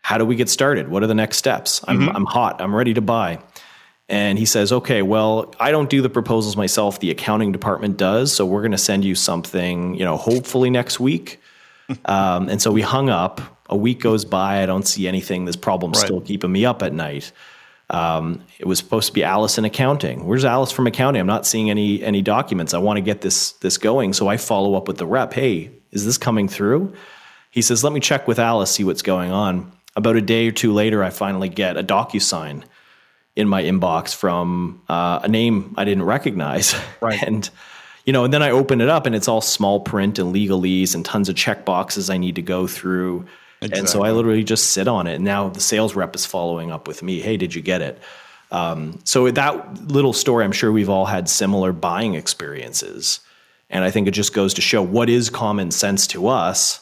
"How 0.02 0.18
do 0.18 0.24
we 0.24 0.36
get 0.36 0.48
started? 0.48 0.88
What 0.88 1.02
are 1.02 1.06
the 1.06 1.14
next 1.14 1.38
steps? 1.38 1.84
I'm 1.86 2.00
mm-hmm. 2.00 2.16
I'm 2.16 2.26
hot. 2.26 2.60
I'm 2.60 2.74
ready 2.74 2.94
to 2.94 3.00
buy." 3.00 3.40
And 4.08 4.38
he 4.38 4.44
says, 4.44 4.70
okay, 4.70 5.00
well, 5.02 5.54
I 5.58 5.70
don't 5.70 5.88
do 5.88 6.02
the 6.02 6.10
proposals 6.10 6.56
myself. 6.56 7.00
The 7.00 7.10
accounting 7.10 7.52
department 7.52 7.96
does. 7.96 8.34
So 8.34 8.44
we're 8.44 8.60
going 8.60 8.72
to 8.72 8.78
send 8.78 9.04
you 9.04 9.14
something, 9.14 9.94
you 9.94 10.04
know, 10.04 10.16
hopefully 10.16 10.68
next 10.68 11.00
week. 11.00 11.40
um, 12.04 12.48
and 12.48 12.60
so 12.60 12.70
we 12.70 12.82
hung 12.82 13.08
up. 13.08 13.40
A 13.70 13.76
week 13.76 14.00
goes 14.00 14.26
by. 14.26 14.62
I 14.62 14.66
don't 14.66 14.86
see 14.86 15.08
anything. 15.08 15.46
This 15.46 15.56
problem's 15.56 15.96
right. 15.96 16.06
still 16.06 16.20
keeping 16.20 16.52
me 16.52 16.66
up 16.66 16.82
at 16.82 16.92
night. 16.92 17.32
Um, 17.94 18.44
it 18.58 18.66
was 18.66 18.78
supposed 18.78 19.06
to 19.06 19.12
be 19.12 19.22
Alice 19.22 19.56
in 19.56 19.64
accounting. 19.64 20.26
Where's 20.26 20.44
Alice 20.44 20.72
from 20.72 20.86
accounting? 20.86 21.20
I'm 21.20 21.26
not 21.28 21.46
seeing 21.46 21.70
any 21.70 22.02
any 22.02 22.22
documents. 22.22 22.74
I 22.74 22.78
want 22.78 22.96
to 22.96 23.00
get 23.00 23.20
this 23.20 23.52
this 23.52 23.78
going. 23.78 24.12
So 24.14 24.26
I 24.26 24.36
follow 24.36 24.74
up 24.74 24.88
with 24.88 24.98
the 24.98 25.06
rep. 25.06 25.32
Hey, 25.32 25.70
is 25.92 26.04
this 26.04 26.18
coming 26.18 26.48
through? 26.48 26.92
He 27.50 27.62
says, 27.62 27.84
let 27.84 27.92
me 27.92 28.00
check 28.00 28.26
with 28.26 28.40
Alice, 28.40 28.72
see 28.72 28.82
what's 28.82 29.02
going 29.02 29.30
on. 29.30 29.70
About 29.94 30.16
a 30.16 30.20
day 30.20 30.48
or 30.48 30.50
two 30.50 30.72
later, 30.72 31.04
I 31.04 31.10
finally 31.10 31.48
get 31.48 31.76
a 31.76 31.84
DocuSign 31.84 32.64
in 33.36 33.48
my 33.48 33.62
inbox 33.62 34.12
from 34.12 34.82
uh, 34.88 35.20
a 35.22 35.28
name 35.28 35.72
I 35.76 35.84
didn't 35.84 36.02
recognize. 36.02 36.74
Right. 37.00 37.22
and 37.26 37.48
you 38.04 38.12
know, 38.12 38.24
and 38.24 38.34
then 38.34 38.42
I 38.42 38.50
open 38.50 38.80
it 38.80 38.88
up 38.88 39.06
and 39.06 39.14
it's 39.14 39.28
all 39.28 39.40
small 39.40 39.78
print 39.80 40.18
and 40.18 40.34
legalese 40.34 40.96
and 40.96 41.04
tons 41.04 41.28
of 41.28 41.36
check 41.36 41.64
boxes 41.64 42.10
I 42.10 42.16
need 42.16 42.34
to 42.34 42.42
go 42.42 42.66
through. 42.66 43.26
Exactly. 43.64 43.80
And 43.80 43.88
so 43.88 44.02
I 44.02 44.12
literally 44.12 44.44
just 44.44 44.72
sit 44.72 44.86
on 44.88 45.06
it. 45.06 45.16
And 45.16 45.24
now 45.24 45.48
the 45.48 45.60
sales 45.60 45.94
rep 45.94 46.14
is 46.14 46.26
following 46.26 46.70
up 46.70 46.86
with 46.86 47.02
me. 47.02 47.20
Hey, 47.20 47.36
did 47.36 47.54
you 47.54 47.62
get 47.62 47.80
it? 47.80 47.98
Um, 48.50 48.98
so 49.04 49.30
that 49.30 49.88
little 49.88 50.12
story, 50.12 50.44
I'm 50.44 50.52
sure 50.52 50.70
we've 50.70 50.90
all 50.90 51.06
had 51.06 51.28
similar 51.28 51.72
buying 51.72 52.14
experiences. 52.14 53.20
And 53.70 53.82
I 53.82 53.90
think 53.90 54.06
it 54.06 54.10
just 54.10 54.34
goes 54.34 54.54
to 54.54 54.60
show 54.60 54.82
what 54.82 55.08
is 55.08 55.30
common 55.30 55.70
sense 55.70 56.06
to 56.08 56.28
us. 56.28 56.80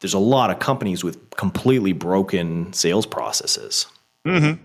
There's 0.00 0.14
a 0.14 0.18
lot 0.18 0.50
of 0.50 0.58
companies 0.58 1.04
with 1.04 1.30
completely 1.36 1.92
broken 1.92 2.72
sales 2.72 3.06
processes. 3.06 3.86
Mm-hmm. 4.26 4.62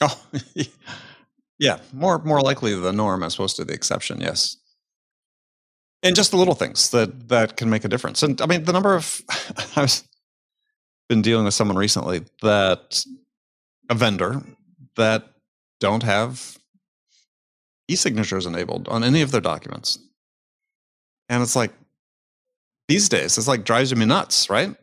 Oh, 0.00 0.26
yeah, 1.58 1.78
more 1.92 2.18
more 2.20 2.40
likely 2.40 2.74
the 2.74 2.92
norm 2.92 3.22
as 3.22 3.34
opposed 3.34 3.56
to 3.56 3.64
the 3.64 3.72
exception. 3.72 4.20
Yes, 4.20 4.56
and 6.02 6.14
just 6.14 6.30
the 6.30 6.36
little 6.36 6.54
things 6.54 6.90
that 6.90 7.28
that 7.28 7.56
can 7.56 7.70
make 7.70 7.84
a 7.84 7.88
difference. 7.88 8.22
And 8.22 8.40
I 8.40 8.46
mean, 8.46 8.64
the 8.64 8.72
number 8.72 8.94
of 8.94 9.22
I've 9.76 10.02
been 11.08 11.22
dealing 11.22 11.44
with 11.44 11.54
someone 11.54 11.76
recently 11.76 12.22
that 12.42 13.04
a 13.90 13.94
vendor 13.94 14.42
that 14.96 15.24
don't 15.80 16.02
have 16.02 16.58
e-signatures 17.88 18.46
enabled 18.46 18.88
on 18.88 19.02
any 19.02 19.22
of 19.22 19.30
their 19.30 19.40
documents, 19.40 19.98
and 21.28 21.42
it's 21.42 21.56
like 21.56 21.72
these 22.88 23.08
days 23.08 23.38
it's 23.38 23.48
like 23.48 23.64
drives 23.64 23.94
me 23.94 24.04
nuts, 24.04 24.50
right? 24.50 24.74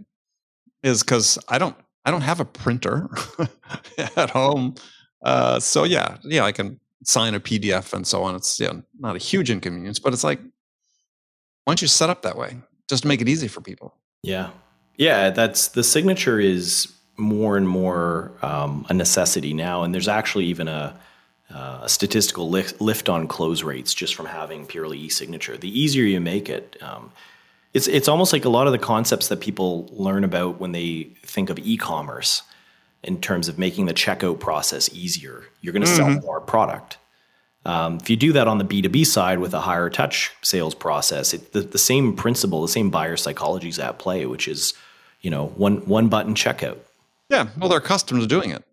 Is 0.84 1.04
because 1.04 1.38
I 1.48 1.58
don't 1.58 1.76
I 2.06 2.12
don't 2.12 2.22
have 2.22 2.40
a 2.40 2.46
printer 2.46 3.10
at 4.16 4.30
home 4.30 4.76
uh, 5.26 5.60
so 5.60 5.84
yeah, 5.84 6.18
yeah, 6.24 6.44
I 6.44 6.52
can 6.52 6.80
sign 7.04 7.34
a 7.34 7.40
PDF 7.40 7.94
and 7.94 8.06
so 8.06 8.24
on. 8.24 8.36
It's 8.36 8.62
not 9.00 9.16
a 9.16 9.20
huge 9.20 9.50
inconvenience, 9.50 10.00
but 10.00 10.14
it's 10.14 10.24
like, 10.24 10.40
why 10.40 11.72
don't 11.72 11.82
you 11.82 11.88
set 11.88 12.12
up 12.12 12.22
that 12.22 12.38
way 12.38 12.58
just 12.88 13.02
to 13.02 13.08
make 13.08 13.22
it 13.22 13.28
easy 13.28 13.48
for 13.48 13.60
people? 13.60 13.96
Yeah, 14.22 14.52
yeah. 14.98 15.30
That's 15.30 15.70
the 15.70 15.84
signature 15.84 16.40
is 16.40 16.92
more 17.18 17.58
and 17.58 17.68
more 17.68 18.32
um, 18.42 18.86
a 18.90 18.94
necessity 18.94 19.54
now, 19.54 19.84
and 19.84 19.94
there's 19.94 20.08
actually 20.08 20.46
even 20.46 20.68
a, 20.68 21.00
uh, 21.54 21.80
a 21.84 21.90
statistical 21.90 22.50
lift, 22.50 22.82
lift, 22.82 23.10
on 23.10 23.28
close 23.28 23.64
rates 23.64 23.94
just 23.94 24.16
from 24.16 24.26
having 24.26 24.66
purely 24.66 25.00
e-signature. 25.00 25.58
The 25.58 25.80
easier 25.80 26.04
you 26.04 26.20
make 26.20 26.50
it. 26.50 26.78
Um, 26.82 27.12
it's, 27.74 27.88
it's 27.88 28.08
almost 28.08 28.32
like 28.32 28.46
a 28.46 28.50
lot 28.50 28.68
of 28.68 28.72
the 28.72 28.80
concepts 28.80 29.28
that 29.28 29.42
people 29.42 29.90
learn 29.92 30.24
about 30.24 30.60
when 30.60 30.72
they 30.72 31.10
think 31.24 31.50
of 31.50 31.60
e-commerce 31.60 32.42
in 33.04 33.20
terms 33.20 33.48
of 33.48 33.60
making 33.60 33.86
the 33.86 33.94
checkout 33.94 34.40
process 34.40 34.90
easier. 34.94 35.44
You're 35.62 35.74
going 35.74 35.84
to 35.84 35.88
mm-hmm. 35.88 36.14
sell 36.14 36.22
more 36.22 36.42
product. 36.42 36.98
Um, 37.66 37.98
if 38.02 38.10
you 38.10 38.16
do 38.16 38.34
that 38.34 38.48
on 38.48 38.60
the 38.60 38.64
B2B 38.64 39.06
side 39.06 39.40
with 39.40 39.54
a 39.54 39.60
higher 39.60 39.90
touch 39.90 40.32
sales 40.42 40.76
process, 40.76 41.34
it, 41.34 41.52
the, 41.52 41.62
the 41.62 41.78
same 41.78 42.16
principle, 42.16 42.62
the 42.62 42.68
same 42.68 42.90
buyer 42.90 43.18
psychology 43.18 43.70
is 43.70 43.80
at 43.80 44.00
play, 44.00 44.26
which 44.26 44.48
is, 44.48 44.74
you 45.26 45.32
know, 45.32 45.48
one 45.58 45.78
one 45.88 46.08
button 46.08 46.36
checkout. 46.36 46.78
Yeah, 47.32 47.48
well, 47.58 47.68
they're 47.68 47.80
accustomed 47.80 48.22
to 48.22 48.28
doing 48.28 48.52
it. 48.52 48.64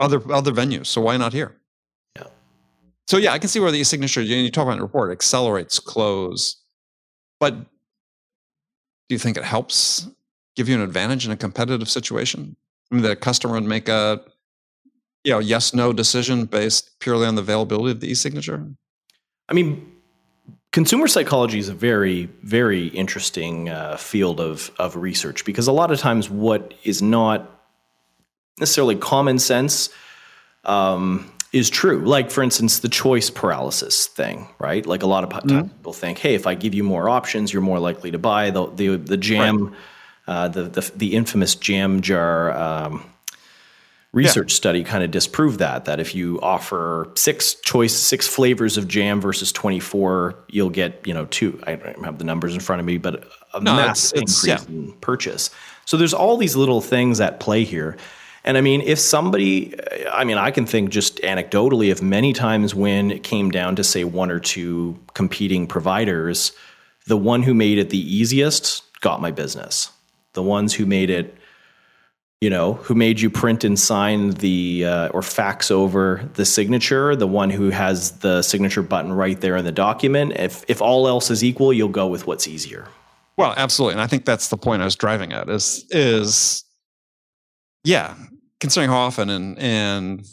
Other 0.00 0.20
other 0.32 0.50
venues, 0.50 0.86
so 0.86 1.00
why 1.00 1.16
not 1.16 1.32
here? 1.32 1.54
Yeah. 2.16 2.24
So 3.06 3.18
yeah, 3.18 3.32
I 3.32 3.38
can 3.38 3.48
see 3.48 3.60
where 3.60 3.70
the 3.70 3.78
e-signature 3.78 4.20
you 4.20 4.50
talk 4.50 4.64
about 4.64 4.72
in 4.72 4.78
the 4.78 4.84
report 4.84 5.12
accelerates 5.12 5.78
close, 5.78 6.56
but 7.38 7.54
do 7.54 9.14
you 9.14 9.18
think 9.18 9.36
it 9.36 9.44
helps 9.44 10.08
give 10.56 10.68
you 10.68 10.74
an 10.74 10.80
advantage 10.80 11.24
in 11.24 11.30
a 11.30 11.36
competitive 11.36 11.88
situation? 11.88 12.56
I 12.90 12.94
mean, 12.96 13.04
the 13.04 13.14
customer 13.14 13.54
would 13.54 13.62
make 13.62 13.88
a 13.88 14.20
you 15.22 15.32
know 15.32 15.38
yes 15.38 15.72
no 15.72 15.92
decision 15.92 16.46
based 16.46 16.98
purely 16.98 17.28
on 17.28 17.36
the 17.36 17.42
availability 17.42 17.92
of 17.92 18.00
the 18.00 18.10
e-signature 18.10 18.66
i 19.48 19.52
mean 19.52 19.86
consumer 20.72 21.08
psychology 21.08 21.58
is 21.58 21.68
a 21.68 21.74
very 21.74 22.26
very 22.42 22.86
interesting 22.88 23.68
uh, 23.68 23.96
field 23.96 24.40
of 24.40 24.70
of 24.78 24.96
research 24.96 25.44
because 25.44 25.66
a 25.66 25.72
lot 25.72 25.90
of 25.90 25.98
times 25.98 26.30
what 26.30 26.74
is 26.84 27.02
not 27.02 27.50
necessarily 28.58 28.96
common 28.96 29.38
sense 29.38 29.90
um, 30.64 31.30
is 31.52 31.70
true. 31.70 32.04
Like 32.04 32.30
for 32.30 32.42
instance 32.42 32.80
the 32.80 32.88
choice 32.88 33.30
paralysis 33.30 34.06
thing 34.06 34.48
right? 34.58 34.84
Like 34.84 35.02
a 35.02 35.06
lot 35.06 35.24
of 35.24 35.30
mm-hmm. 35.30 35.68
people 35.68 35.92
think 35.92 36.18
hey 36.18 36.34
if 36.34 36.46
i 36.46 36.54
give 36.54 36.74
you 36.74 36.84
more 36.84 37.08
options 37.08 37.52
you're 37.52 37.62
more 37.62 37.80
likely 37.80 38.10
to 38.10 38.18
buy. 38.18 38.50
The 38.50 38.66
the, 38.66 38.96
the 38.96 39.16
jam 39.16 39.64
right. 39.64 39.74
uh, 40.26 40.48
the, 40.48 40.62
the, 40.64 40.92
the 40.94 41.14
infamous 41.14 41.54
jam 41.54 42.00
jar 42.02 42.52
um, 42.56 43.04
research 44.12 44.52
yeah. 44.52 44.56
study 44.56 44.84
kind 44.84 45.04
of 45.04 45.10
disproved 45.10 45.60
that 45.60 45.84
that 45.84 46.00
if 46.00 46.14
you 46.14 46.40
offer 46.40 47.10
six 47.14 47.54
choice 47.54 47.94
six 47.94 48.26
flavors 48.26 48.76
of 48.76 48.88
jam 48.88 49.20
versus 49.20 49.52
24 49.52 50.34
you'll 50.48 50.70
get 50.70 51.06
you 51.06 51.14
know 51.14 51.26
two 51.26 51.60
i 51.66 51.76
don't 51.76 52.04
have 52.04 52.18
the 52.18 52.24
numbers 52.24 52.52
in 52.54 52.60
front 52.60 52.80
of 52.80 52.86
me 52.86 52.98
but 52.98 53.24
a 53.54 53.60
no, 53.60 53.76
massive 53.76 54.20
it's, 54.22 54.44
increase 54.44 54.68
yeah. 54.68 54.74
in 54.74 54.92
purchase 54.94 55.50
so 55.84 55.96
there's 55.96 56.14
all 56.14 56.36
these 56.36 56.56
little 56.56 56.80
things 56.80 57.20
at 57.20 57.38
play 57.38 57.62
here 57.62 57.96
and 58.44 58.58
i 58.58 58.60
mean 58.60 58.80
if 58.80 58.98
somebody 58.98 59.74
i 60.10 60.24
mean 60.24 60.38
i 60.38 60.50
can 60.50 60.66
think 60.66 60.90
just 60.90 61.18
anecdotally 61.18 61.92
of 61.92 62.02
many 62.02 62.32
times 62.32 62.74
when 62.74 63.12
it 63.12 63.22
came 63.22 63.50
down 63.50 63.76
to 63.76 63.84
say 63.84 64.02
one 64.02 64.30
or 64.30 64.40
two 64.40 64.98
competing 65.14 65.68
providers 65.68 66.50
the 67.06 67.16
one 67.16 67.44
who 67.44 67.54
made 67.54 67.78
it 67.78 67.90
the 67.90 68.16
easiest 68.16 68.82
got 69.00 69.20
my 69.20 69.30
business 69.30 69.92
the 70.32 70.42
ones 70.42 70.74
who 70.74 70.84
made 70.84 71.10
it 71.10 71.36
you 72.40 72.48
know 72.48 72.74
who 72.74 72.94
made 72.94 73.20
you 73.20 73.28
print 73.28 73.64
and 73.64 73.78
sign 73.78 74.30
the 74.30 74.84
uh, 74.86 75.08
or 75.08 75.22
fax 75.22 75.70
over 75.70 76.28
the 76.34 76.44
signature 76.44 77.14
the 77.14 77.26
one 77.26 77.50
who 77.50 77.70
has 77.70 78.12
the 78.18 78.42
signature 78.42 78.82
button 78.82 79.12
right 79.12 79.40
there 79.40 79.56
in 79.56 79.64
the 79.64 79.72
document. 79.72 80.32
If 80.36 80.64
if 80.68 80.80
all 80.80 81.06
else 81.06 81.30
is 81.30 81.44
equal 81.44 81.72
you'll 81.72 81.88
go 81.88 82.06
with 82.06 82.26
what's 82.26 82.48
easier. 82.48 82.88
Well 83.36 83.54
absolutely. 83.56 83.94
And 83.94 84.00
i 84.00 84.06
think 84.06 84.24
that's 84.24 84.48
the 84.48 84.56
point 84.56 84.82
i 84.82 84.84
was 84.84 84.96
driving 84.96 85.32
at 85.32 85.48
is 85.48 85.84
is 85.90 86.64
yeah 87.84 88.14
considering 88.60 88.90
how 88.90 88.98
often 88.98 89.30
in 89.30 89.56
in 89.56 90.24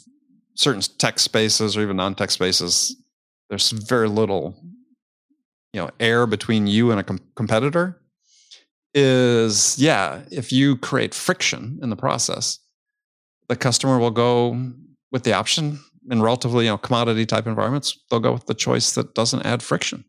certain 0.54 0.82
tech 0.98 1.18
spaces 1.18 1.76
or 1.76 1.82
even 1.82 1.96
non-tech 1.96 2.30
spaces 2.30 2.96
there's 3.48 3.70
very 3.70 4.08
little 4.08 4.56
you 5.72 5.80
know 5.80 5.90
air 6.00 6.26
between 6.26 6.66
you 6.66 6.90
and 6.90 7.00
a 7.00 7.04
com- 7.04 7.20
competitor 7.36 8.00
is 8.94 9.78
yeah, 9.78 10.22
if 10.30 10.52
you 10.52 10.76
create 10.76 11.14
friction 11.14 11.78
in 11.82 11.90
the 11.90 11.96
process, 11.96 12.58
the 13.48 13.56
customer 13.56 13.98
will 13.98 14.10
go 14.10 14.72
with 15.10 15.24
the 15.24 15.32
option 15.32 15.80
in 16.10 16.22
relatively 16.22 16.64
you 16.64 16.70
know 16.70 16.78
commodity 16.78 17.26
type 17.26 17.46
environments. 17.46 17.98
They'll 18.10 18.20
go 18.20 18.32
with 18.32 18.46
the 18.46 18.54
choice 18.54 18.92
that 18.92 19.14
doesn't 19.14 19.44
add 19.44 19.62
friction. 19.62 20.04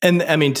And 0.00 0.22
I 0.22 0.36
mean, 0.36 0.54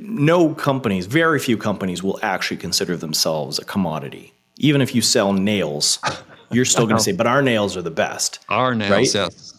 no 0.00 0.54
companies, 0.54 1.06
very 1.06 1.40
few 1.40 1.56
companies 1.56 2.02
will 2.02 2.20
actually 2.22 2.58
consider 2.58 2.96
themselves 2.96 3.58
a 3.58 3.64
commodity. 3.64 4.32
Even 4.58 4.80
if 4.80 4.94
you 4.94 5.02
sell 5.02 5.32
nails, 5.32 5.98
you're 6.50 6.64
still 6.64 6.86
going 6.86 6.96
to 6.96 7.02
say, 7.02 7.12
"But 7.12 7.26
our 7.26 7.42
nails 7.42 7.76
are 7.76 7.82
the 7.82 7.90
best." 7.90 8.38
Our 8.48 8.74
nails, 8.74 8.90
right? 8.90 9.14
yes. 9.14 9.52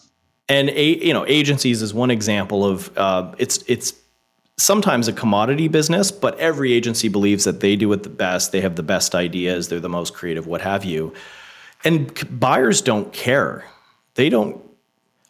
And 0.48 0.70
a, 0.70 1.04
you 1.04 1.12
know, 1.12 1.26
agencies 1.26 1.82
is 1.82 1.92
one 1.92 2.10
example 2.10 2.64
of 2.64 2.96
uh, 2.96 3.34
it's 3.36 3.58
it's 3.66 3.92
sometimes 4.58 5.08
a 5.08 5.12
commodity 5.12 5.68
business, 5.68 6.10
but 6.10 6.38
every 6.38 6.72
agency 6.72 7.08
believes 7.08 7.44
that 7.44 7.60
they 7.60 7.76
do 7.76 7.90
it 7.92 8.02
the 8.02 8.10
best. 8.10 8.52
They 8.52 8.60
have 8.60 8.76
the 8.76 8.82
best 8.82 9.14
ideas. 9.14 9.68
They're 9.68 9.80
the 9.80 9.88
most 9.88 10.12
creative, 10.12 10.46
what 10.46 10.60
have 10.60 10.84
you. 10.84 11.14
And 11.84 12.12
buyers 12.38 12.82
don't 12.82 13.12
care. 13.12 13.64
They 14.14 14.28
don't. 14.28 14.62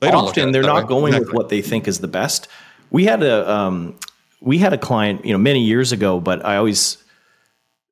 They 0.00 0.10
don't 0.10 0.28
often 0.28 0.52
they're 0.52 0.62
not 0.62 0.84
way. 0.84 0.88
going 0.88 1.12
exactly. 1.12 1.26
with 1.26 1.34
what 1.34 1.48
they 1.48 1.60
think 1.60 1.88
is 1.88 1.98
the 1.98 2.08
best. 2.08 2.48
We 2.90 3.04
had 3.04 3.22
a 3.22 3.50
um, 3.50 3.98
we 4.40 4.58
had 4.58 4.72
a 4.72 4.78
client, 4.78 5.24
you 5.24 5.32
know, 5.32 5.38
many 5.38 5.62
years 5.62 5.92
ago, 5.92 6.20
but 6.20 6.44
I 6.44 6.56
always 6.56 7.02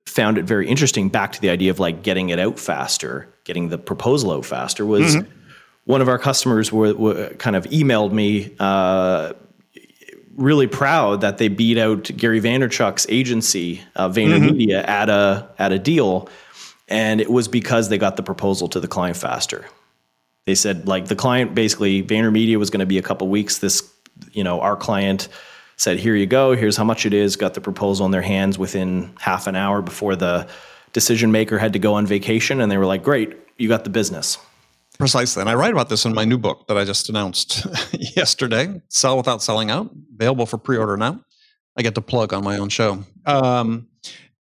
found 0.06 0.38
it 0.38 0.44
very 0.44 0.68
interesting. 0.68 1.08
Back 1.08 1.32
to 1.32 1.40
the 1.40 1.50
idea 1.50 1.70
of 1.70 1.80
like 1.80 2.02
getting 2.02 2.30
it 2.30 2.38
out 2.38 2.58
faster. 2.58 3.28
getting 3.44 3.68
the 3.68 3.78
proposal 3.78 4.32
out 4.32 4.46
faster 4.46 4.86
was 4.86 5.16
mm-hmm. 5.16 5.30
one 5.84 6.00
of 6.00 6.08
our 6.08 6.18
customers 6.18 6.72
were, 6.72 6.94
were, 6.94 7.28
kind 7.34 7.56
of 7.56 7.64
emailed 7.66 8.12
me 8.12 8.54
uh, 8.58 9.32
really 10.36 10.66
proud 10.66 11.22
that 11.22 11.38
they 11.38 11.48
beat 11.48 11.78
out 11.78 12.04
Gary 12.16 12.40
Vaynerchuk's 12.40 13.06
agency, 13.08 13.82
uh, 13.94 14.08
VaynerMedia, 14.08 14.82
mm-hmm. 14.82 14.90
at 14.90 15.08
a 15.08 15.48
at 15.58 15.72
a 15.72 15.78
deal, 15.78 16.28
and 16.88 17.20
it 17.20 17.30
was 17.30 17.48
because 17.48 17.88
they 17.88 17.98
got 17.98 18.16
the 18.16 18.22
proposal 18.22 18.68
to 18.68 18.80
the 18.80 18.88
client 18.88 19.16
faster. 19.16 19.64
They 20.44 20.54
said 20.54 20.86
like 20.86 21.06
the 21.06 21.16
client 21.16 21.54
basically 21.54 22.02
VaynerMedia 22.02 22.56
was 22.56 22.70
going 22.70 22.80
to 22.80 22.86
be 22.86 22.98
a 22.98 23.02
couple 23.02 23.28
weeks. 23.28 23.58
This 23.58 23.90
you 24.32 24.44
know 24.44 24.60
our 24.60 24.76
client 24.76 25.28
said 25.76 25.98
here 25.98 26.14
you 26.14 26.26
go, 26.26 26.54
here's 26.54 26.76
how 26.76 26.84
much 26.84 27.04
it 27.06 27.12
is. 27.12 27.36
Got 27.36 27.54
the 27.54 27.60
proposal 27.60 28.06
in 28.06 28.12
their 28.12 28.22
hands 28.22 28.58
within 28.58 29.12
half 29.18 29.46
an 29.46 29.56
hour 29.56 29.82
before 29.82 30.16
the 30.16 30.48
decision 30.92 31.32
maker 31.32 31.58
had 31.58 31.74
to 31.74 31.78
go 31.78 31.94
on 31.94 32.06
vacation, 32.06 32.60
and 32.60 32.70
they 32.70 32.78
were 32.78 32.86
like, 32.86 33.02
great, 33.02 33.36
you 33.58 33.68
got 33.68 33.84
the 33.84 33.90
business. 33.90 34.38
Precisely. 34.98 35.42
And 35.42 35.50
I 35.50 35.54
write 35.54 35.72
about 35.72 35.88
this 35.88 36.04
in 36.04 36.14
my 36.14 36.24
new 36.24 36.38
book 36.38 36.66
that 36.68 36.78
I 36.78 36.84
just 36.84 37.08
announced 37.08 37.66
yesterday 38.16 38.80
Sell 38.88 39.16
Without 39.16 39.42
Selling 39.42 39.70
Out, 39.70 39.90
available 40.14 40.46
for 40.46 40.58
pre 40.58 40.76
order 40.76 40.96
now. 40.96 41.20
I 41.76 41.82
get 41.82 41.94
to 41.96 42.00
plug 42.00 42.32
on 42.32 42.42
my 42.42 42.56
own 42.56 42.70
show. 42.70 43.04
Um, 43.26 43.88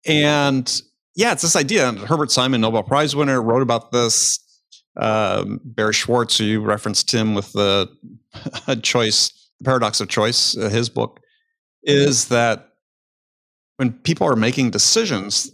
and 0.06 0.82
yeah, 1.16 1.32
it's 1.32 1.42
this 1.42 1.56
idea. 1.56 1.88
And 1.88 2.00
Herbert 2.00 2.32
Simon, 2.32 2.62
Nobel 2.62 2.84
Prize 2.84 3.16
winner, 3.16 3.42
wrote 3.42 3.62
about 3.62 3.92
this. 3.92 4.40
Um, 4.98 5.62
Barry 5.64 5.94
Schwartz, 5.94 6.38
who 6.38 6.44
you 6.44 6.62
referenced 6.62 7.14
him 7.14 7.34
with 7.34 7.54
the 7.54 7.90
choice, 8.84 9.32
paradox 9.64 10.02
of 10.02 10.10
choice, 10.10 10.58
uh, 10.58 10.68
his 10.68 10.90
book, 10.90 11.22
is 11.84 12.28
that 12.28 12.74
when 13.78 13.94
people 13.94 14.28
are 14.28 14.36
making 14.36 14.72
decisions, 14.72 15.50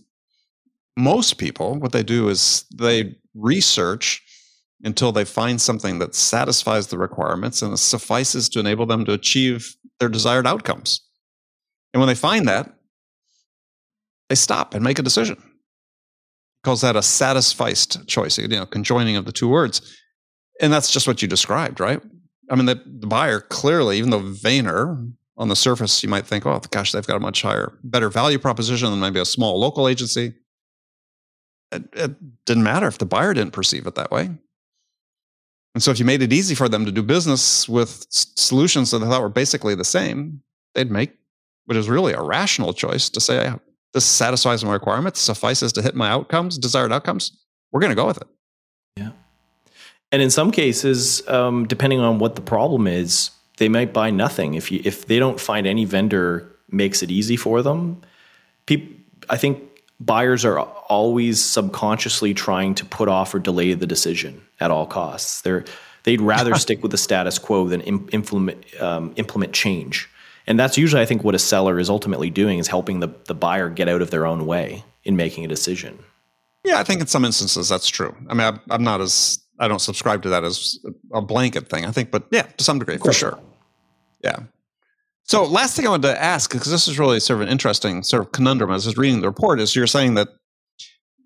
most 0.97 1.37
people, 1.37 1.75
what 1.75 1.91
they 1.91 2.01
do 2.01 2.29
is 2.29 2.65
they 2.73 3.15
research 3.35 4.23
until 4.83 5.11
they 5.11 5.25
find 5.25 5.59
something 5.59 5.99
that 5.99 6.15
satisfies 6.15 6.87
the 6.87 6.97
requirements 6.97 7.61
and 7.61 7.77
suffices 7.79 8.47
to 8.49 8.59
enable 8.59 8.85
them 8.85 9.05
to 9.05 9.13
achieve 9.13 9.75
their 9.99 10.09
desired 10.09 10.45
outcomes. 10.45 11.01
And 11.93 12.01
when 12.01 12.07
they 12.07 12.15
find 12.15 12.47
that, 12.47 12.73
they 14.29 14.35
stop 14.35 14.73
and 14.73 14.83
make 14.83 14.99
a 14.99 15.03
decision. 15.03 15.41
Calls 16.63 16.81
that 16.81 16.95
a 16.95 16.99
satisficed 16.99 18.07
choice, 18.07 18.37
you 18.37 18.47
know, 18.47 18.65
conjoining 18.65 19.15
of 19.15 19.25
the 19.25 19.31
two 19.31 19.47
words. 19.47 19.97
And 20.61 20.71
that's 20.71 20.91
just 20.91 21.07
what 21.07 21.21
you 21.21 21.27
described, 21.27 21.79
right? 21.79 22.01
I 22.49 22.55
mean, 22.55 22.65
the, 22.65 22.81
the 22.85 23.07
buyer 23.07 23.39
clearly, 23.39 23.97
even 23.97 24.09
though 24.09 24.21
Vayner, 24.21 25.11
on 25.37 25.49
the 25.49 25.55
surface, 25.55 26.01
you 26.01 26.09
might 26.09 26.25
think, 26.25 26.45
oh, 26.45 26.59
gosh, 26.71 26.91
they've 26.91 27.05
got 27.05 27.17
a 27.17 27.19
much 27.19 27.43
higher, 27.43 27.77
better 27.83 28.09
value 28.09 28.39
proposition 28.39 28.89
than 28.89 28.99
maybe 28.99 29.19
a 29.19 29.25
small 29.25 29.59
local 29.59 29.87
agency. 29.87 30.33
It, 31.71 31.83
it 31.93 32.45
didn't 32.45 32.63
matter 32.63 32.87
if 32.87 32.97
the 32.97 33.05
buyer 33.05 33.33
didn't 33.33 33.53
perceive 33.53 33.85
it 33.85 33.95
that 33.95 34.09
way. 34.09 34.31
And 35.73 35.83
so 35.83 35.91
if 35.91 35.99
you 35.99 36.05
made 36.05 36.21
it 36.21 36.33
easy 36.33 36.55
for 36.55 36.67
them 36.67 36.85
to 36.85 36.91
do 36.91 37.03
business 37.03 37.69
with 37.69 38.05
solutions 38.09 38.91
that 38.91 38.99
they 38.99 39.05
thought 39.05 39.21
were 39.21 39.29
basically 39.29 39.75
the 39.75 39.85
same, 39.85 40.41
they'd 40.73 40.89
make 40.89 41.11
what 41.65 41.77
is 41.77 41.89
really 41.89 42.13
a 42.13 42.21
rational 42.21 42.73
choice 42.73 43.09
to 43.09 43.19
say, 43.19 43.53
this 43.93 44.05
satisfies 44.05 44.63
my 44.63 44.73
requirements, 44.73 45.19
suffices 45.19 45.73
to 45.73 45.81
hit 45.81 45.95
my 45.95 46.09
outcomes, 46.09 46.57
desired 46.57 46.91
outcomes. 46.91 47.31
We're 47.71 47.81
going 47.81 47.91
to 47.91 47.95
go 47.95 48.07
with 48.07 48.17
it. 48.17 48.27
Yeah. 48.95 49.11
And 50.11 50.21
in 50.21 50.29
some 50.29 50.51
cases, 50.51 51.27
um, 51.27 51.67
depending 51.67 51.99
on 51.99 52.19
what 52.19 52.35
the 52.35 52.41
problem 52.41 52.87
is, 52.87 53.31
they 53.57 53.69
might 53.69 53.93
buy 53.93 54.09
nothing. 54.09 54.53
If 54.53 54.71
you 54.71 54.81
if 54.85 55.07
they 55.07 55.19
don't 55.19 55.39
find 55.39 55.67
any 55.67 55.83
vendor 55.83 56.49
makes 56.69 57.03
it 57.03 57.11
easy 57.11 57.35
for 57.35 57.61
them, 57.61 58.01
people, 58.65 58.95
I 59.29 59.37
think 59.37 59.63
buyers 59.99 60.45
are 60.45 60.59
always 60.59 61.43
subconsciously 61.43 62.33
trying 62.33 62.75
to 62.75 62.85
put 62.85 63.09
off 63.09 63.33
or 63.33 63.39
delay 63.39 63.73
the 63.73 63.87
decision 63.87 64.41
at 64.59 64.71
all 64.71 64.85
costs. 64.85 65.41
They're 65.41 65.65
they'd 66.03 66.21
rather 66.21 66.55
stick 66.65 66.81
with 66.81 66.91
the 66.91 66.97
status 66.97 67.39
quo 67.39 67.67
than 67.67 67.81
implement 67.81 68.63
um, 68.81 69.13
implement 69.15 69.53
change. 69.53 70.09
And 70.47 70.57
that's 70.57 70.77
usually, 70.77 71.01
I 71.01 71.05
think, 71.05 71.25
what 71.25 71.35
a 71.35 71.39
seller 71.39 71.77
is 71.77 71.89
ultimately 71.89 72.29
doing 72.29 72.57
is 72.57 72.69
helping 72.69 73.01
the, 73.01 73.09
the 73.25 73.35
buyer 73.35 73.69
get 73.69 73.89
out 73.89 74.01
of 74.01 74.11
their 74.11 74.25
own 74.25 74.45
way 74.45 74.85
in 75.03 75.17
making 75.17 75.43
a 75.43 75.47
decision. 75.49 75.99
Yeah, 76.63 76.79
I 76.79 76.83
think 76.83 77.01
in 77.01 77.07
some 77.07 77.25
instances 77.25 77.67
that's 77.67 77.89
true. 77.89 78.15
I 78.29 78.33
mean, 78.33 78.47
I'm, 78.47 78.59
I'm 78.69 78.83
not 78.83 79.01
as 79.01 79.39
I 79.59 79.67
don't 79.67 79.79
subscribe 79.79 80.23
to 80.23 80.29
that 80.29 80.43
as 80.43 80.79
a 81.13 81.21
blanket 81.21 81.69
thing. 81.69 81.85
I 81.85 81.91
think, 81.91 82.11
but 82.11 82.27
yeah, 82.31 82.43
to 82.43 82.63
some 82.63 82.79
degree, 82.79 82.97
for 82.97 83.13
sure. 83.13 83.39
Yeah. 84.23 84.39
So, 85.27 85.43
last 85.43 85.75
thing 85.75 85.85
I 85.85 85.89
wanted 85.89 86.07
to 86.07 86.21
ask, 86.21 86.49
because 86.49 86.71
this 86.71 86.87
is 86.87 86.97
really 86.97 87.19
sort 87.19 87.41
of 87.41 87.47
an 87.47 87.51
interesting 87.51 88.01
sort 88.01 88.23
of 88.23 88.31
conundrum 88.31 88.71
as 88.71 88.87
I 88.87 88.89
was 88.89 88.97
reading 88.97 89.19
the 89.19 89.27
report, 89.27 89.59
is 89.59 89.75
you're 89.75 89.85
saying 89.85 90.13
that 90.13 90.29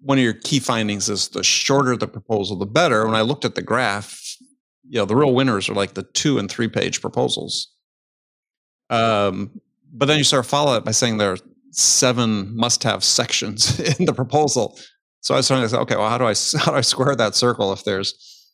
one 0.02 0.18
of 0.18 0.24
your 0.24 0.34
key 0.34 0.60
findings 0.60 1.08
is 1.08 1.30
the 1.30 1.44
shorter 1.44 1.96
the 1.96 2.08
proposal, 2.08 2.58
the 2.58 2.66
better. 2.66 3.06
When 3.06 3.16
I 3.16 3.22
looked 3.22 3.46
at 3.46 3.54
the 3.54 3.62
graph, 3.62 4.20
you 4.90 4.98
know, 4.98 5.06
the 5.06 5.16
real 5.16 5.36
winners 5.36 5.70
are 5.70 5.76
like 5.76 5.94
the 5.94 6.02
two 6.02 6.40
and 6.40 6.50
three 6.50 6.68
page 6.68 7.00
proposals. 7.00 7.72
Um, 8.90 9.62
but 9.94 10.08
then 10.08 10.18
you 10.18 10.24
sort 10.24 10.44
of 10.44 10.50
follow 10.50 10.76
it 10.76 10.84
by 10.84 10.92
saying 10.92 11.18
there 11.18 11.34
are 11.34 11.38
seven 11.70 12.56
must 12.56 12.82
have 12.82 13.04
sections 13.04 13.80
in 14.00 14.06
the 14.06 14.14
proposal. 14.14 14.80
So 15.20 15.36
I 15.36 15.38
was 15.38 15.48
trying 15.48 15.62
to 15.62 15.70
say, 15.70 15.78
okay, 15.78 15.96
well, 15.96 16.10
how 16.10 16.18
do 16.18 16.26
I 16.26 16.34
how 16.58 16.72
do 16.72 16.78
I 16.78 16.82
square 16.82 17.16
that 17.16 17.36
circle 17.36 17.72
if 17.72 17.84
there's, 17.84 18.50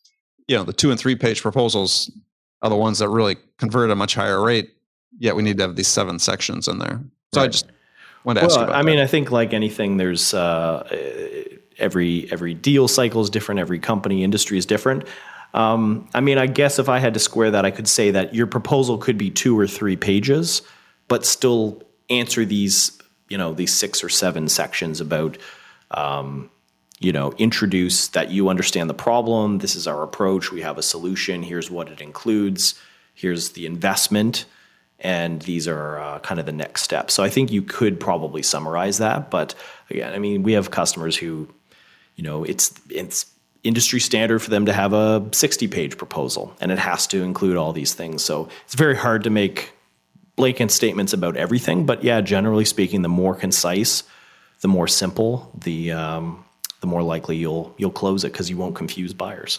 you 0.46 0.56
know, 0.56 0.64
the 0.64 0.74
two 0.74 0.90
and 0.90 1.00
three 1.00 1.16
page 1.16 1.40
proposals 1.40 2.12
are 2.60 2.68
the 2.68 2.76
ones 2.76 2.98
that 2.98 3.08
really 3.08 3.36
convert 3.56 3.88
at 3.88 3.92
a 3.92 3.96
much 3.96 4.14
higher 4.14 4.44
rate 4.44 4.74
yet 5.18 5.36
we 5.36 5.42
need 5.42 5.56
to 5.58 5.64
have 5.64 5.76
these 5.76 5.88
seven 5.88 6.18
sections 6.18 6.68
in 6.68 6.78
there. 6.78 7.00
So 7.34 7.40
right. 7.40 7.46
I 7.46 7.48
just 7.48 7.66
wanted 8.24 8.40
to 8.40 8.46
well, 8.46 8.52
ask 8.52 8.60
you 8.60 8.64
about 8.64 8.76
I 8.76 8.82
mean, 8.82 8.98
I 8.98 9.06
think 9.06 9.30
like 9.30 9.52
anything, 9.52 9.96
there's 9.96 10.34
uh, 10.34 10.86
every 11.78 12.30
every 12.32 12.54
deal 12.54 12.88
cycle 12.88 13.22
is 13.22 13.30
different. 13.30 13.60
Every 13.60 13.78
company 13.78 14.24
industry 14.24 14.58
is 14.58 14.66
different. 14.66 15.04
Um, 15.54 16.08
I 16.12 16.20
mean, 16.20 16.38
I 16.38 16.46
guess 16.46 16.78
if 16.78 16.88
I 16.88 16.98
had 16.98 17.14
to 17.14 17.20
square 17.20 17.50
that, 17.52 17.64
I 17.64 17.70
could 17.70 17.88
say 17.88 18.10
that 18.10 18.34
your 18.34 18.46
proposal 18.46 18.98
could 18.98 19.16
be 19.16 19.30
two 19.30 19.58
or 19.58 19.66
three 19.66 19.96
pages, 19.96 20.62
but 21.08 21.24
still 21.24 21.82
answer 22.10 22.44
these, 22.44 22.98
you 23.28 23.38
know, 23.38 23.54
these 23.54 23.72
six 23.72 24.04
or 24.04 24.10
seven 24.10 24.48
sections 24.48 25.00
about, 25.00 25.38
um, 25.90 26.50
you 27.00 27.12
know, 27.12 27.32
introduce 27.38 28.08
that 28.08 28.30
you 28.30 28.50
understand 28.50 28.90
the 28.90 28.94
problem. 28.94 29.58
This 29.58 29.74
is 29.74 29.86
our 29.86 30.02
approach. 30.02 30.52
We 30.52 30.60
have 30.60 30.76
a 30.76 30.82
solution. 30.82 31.42
Here's 31.42 31.70
what 31.70 31.88
it 31.88 32.00
includes. 32.00 32.74
Here's 33.14 33.50
the 33.50 33.64
investment 33.64 34.44
and 35.00 35.42
these 35.42 35.68
are 35.68 35.98
uh, 35.98 36.18
kind 36.20 36.40
of 36.40 36.46
the 36.46 36.52
next 36.52 36.82
steps. 36.82 37.14
So 37.14 37.22
I 37.22 37.28
think 37.28 37.52
you 37.52 37.62
could 37.62 38.00
probably 38.00 38.42
summarize 38.42 38.98
that. 38.98 39.30
But 39.30 39.54
again, 39.90 40.12
I 40.12 40.18
mean, 40.18 40.42
we 40.42 40.52
have 40.52 40.70
customers 40.70 41.16
who, 41.16 41.48
you 42.16 42.24
know, 42.24 42.44
it's 42.44 42.78
it's 42.90 43.26
industry 43.64 44.00
standard 44.00 44.40
for 44.40 44.50
them 44.50 44.66
to 44.66 44.72
have 44.72 44.92
a 44.92 45.26
60 45.32 45.66
page 45.68 45.98
proposal 45.98 46.54
and 46.60 46.70
it 46.70 46.78
has 46.78 47.06
to 47.08 47.22
include 47.22 47.56
all 47.56 47.72
these 47.72 47.92
things. 47.92 48.24
So 48.24 48.48
it's 48.64 48.74
very 48.74 48.96
hard 48.96 49.24
to 49.24 49.30
make 49.30 49.72
blanket 50.36 50.70
statements 50.70 51.12
about 51.12 51.36
everything. 51.36 51.84
But 51.84 52.02
yeah, 52.02 52.20
generally 52.20 52.64
speaking, 52.64 53.02
the 53.02 53.08
more 53.08 53.34
concise, 53.34 54.04
the 54.60 54.68
more 54.68 54.88
simple, 54.88 55.52
the 55.54 55.92
um, 55.92 56.44
the 56.80 56.86
more 56.86 57.02
likely 57.02 57.36
you'll 57.36 57.74
you'll 57.76 57.90
close 57.90 58.24
it 58.24 58.32
because 58.32 58.48
you 58.48 58.56
won't 58.56 58.74
confuse 58.74 59.12
buyers. 59.12 59.58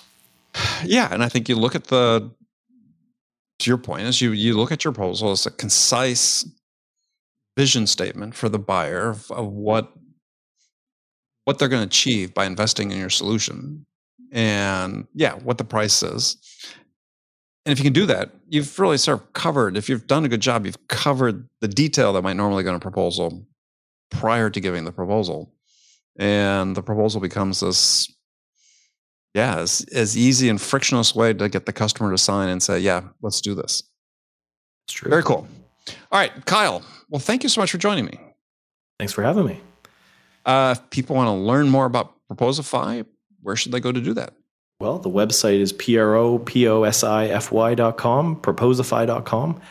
Yeah, 0.84 1.10
and 1.12 1.24
I 1.24 1.30
think 1.30 1.48
you 1.48 1.56
look 1.56 1.76
at 1.76 1.86
the 1.86 2.32
to 3.60 3.70
your 3.70 3.78
point 3.78 4.04
is 4.04 4.22
you 4.22 4.32
you 4.32 4.56
look 4.56 4.72
at 4.72 4.84
your 4.84 4.94
proposal 4.94 5.32
as 5.32 5.46
a 5.46 5.52
concise 5.52 6.46
vision 7.58 7.86
statement 7.86 8.36
for 8.36 8.50
the 8.50 8.60
buyer 8.60 9.10
of, 9.10 9.30
of 9.32 9.52
what 9.52 9.94
what 11.46 11.60
they're 11.60 11.68
going 11.68 11.82
to 11.82 11.88
achieve 11.88 12.34
by 12.34 12.46
investing 12.46 12.92
in 12.92 12.98
your 12.98 13.10
solution. 13.10 13.86
And 14.32 15.08
yeah 15.14 15.34
what 15.34 15.58
the 15.58 15.64
price 15.64 16.04
is. 16.04 16.38
And 17.66 17.74
if 17.74 17.80
you 17.80 17.84
can 17.84 17.94
do 17.94 18.06
that 18.06 18.32
you've 18.48 18.80
really 18.80 18.98
sort 18.98 19.20
of 19.20 19.34
covered 19.34 19.76
if 19.76 19.90
you've 19.90 20.08
done 20.08 20.26
a 20.26 20.30
good 20.30 20.42
job 20.42 20.66
you've 20.66 20.88
covered 20.88 21.48
the 21.62 21.68
detail 21.68 22.14
that 22.14 22.22
might 22.22 22.38
normally 22.38 22.64
go 22.64 22.70
in 22.70 22.76
a 22.76 22.80
proposal 22.80 23.46
prior 24.10 24.50
to 24.50 24.60
giving 24.60 24.86
the 24.86 24.92
proposal. 24.92 25.54
And 26.18 26.76
the 26.76 26.84
proposal 26.84 27.22
becomes 27.22 27.60
this 27.62 28.12
yeah, 29.34 29.58
as, 29.58 29.86
as 29.92 30.18
easy 30.18 30.50
and 30.50 30.60
frictionless 30.60 31.14
way 31.14 31.34
to 31.34 31.50
get 31.50 31.66
the 31.66 31.74
customer 31.74 32.12
to 32.12 32.18
sign 32.18 32.50
and 32.50 32.62
say, 32.62 32.80
yeah, 32.80 33.04
let's 33.22 33.42
do 33.42 33.56
this. 33.56 33.84
It's 34.88 34.94
true. 34.94 35.10
Very 35.10 35.24
cool. 35.24 35.48
All 36.12 36.20
right, 36.20 36.46
Kyle. 36.46 36.84
Well, 37.10 37.20
thank 37.20 37.44
you 37.44 37.50
so 37.50 37.62
much 37.62 37.72
for 37.72 37.78
joining 37.78 38.06
me. 38.06 38.20
Thanks 38.98 39.14
for 39.14 39.24
having 39.24 39.46
me. 39.46 39.62
Uh, 40.46 40.76
if 40.78 40.90
people 40.90 41.16
want 41.16 41.28
to 41.28 41.34
learn 41.34 41.70
more 41.70 41.86
about 41.86 42.16
Proposify, 42.30 43.06
where 43.42 43.56
should 43.56 43.72
they 43.72 43.80
go 43.80 43.92
to 43.92 44.02
do 44.02 44.14
that? 44.14 44.34
Well, 44.80 45.00
the 45.00 45.10
website 45.10 45.60
is 45.60 45.74
com, 45.74 46.46
proposify.com. 48.42 49.62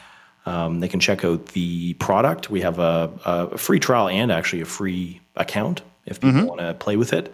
Um, 0.46 0.80
they 0.80 0.88
can 0.88 1.00
check 1.00 1.24
out 1.24 1.46
the 1.46 1.94
product. 1.94 2.50
We 2.50 2.60
have 2.62 2.78
a, 2.78 3.10
a, 3.24 3.58
free 3.58 3.78
trial 3.78 4.08
and 4.08 4.32
actually 4.32 4.62
a 4.62 4.66
free 4.66 5.20
account 5.36 5.82
if 6.06 6.20
people 6.20 6.40
mm-hmm. 6.40 6.46
want 6.46 6.60
to 6.60 6.74
play 6.74 6.96
with 6.96 7.12
it. 7.12 7.32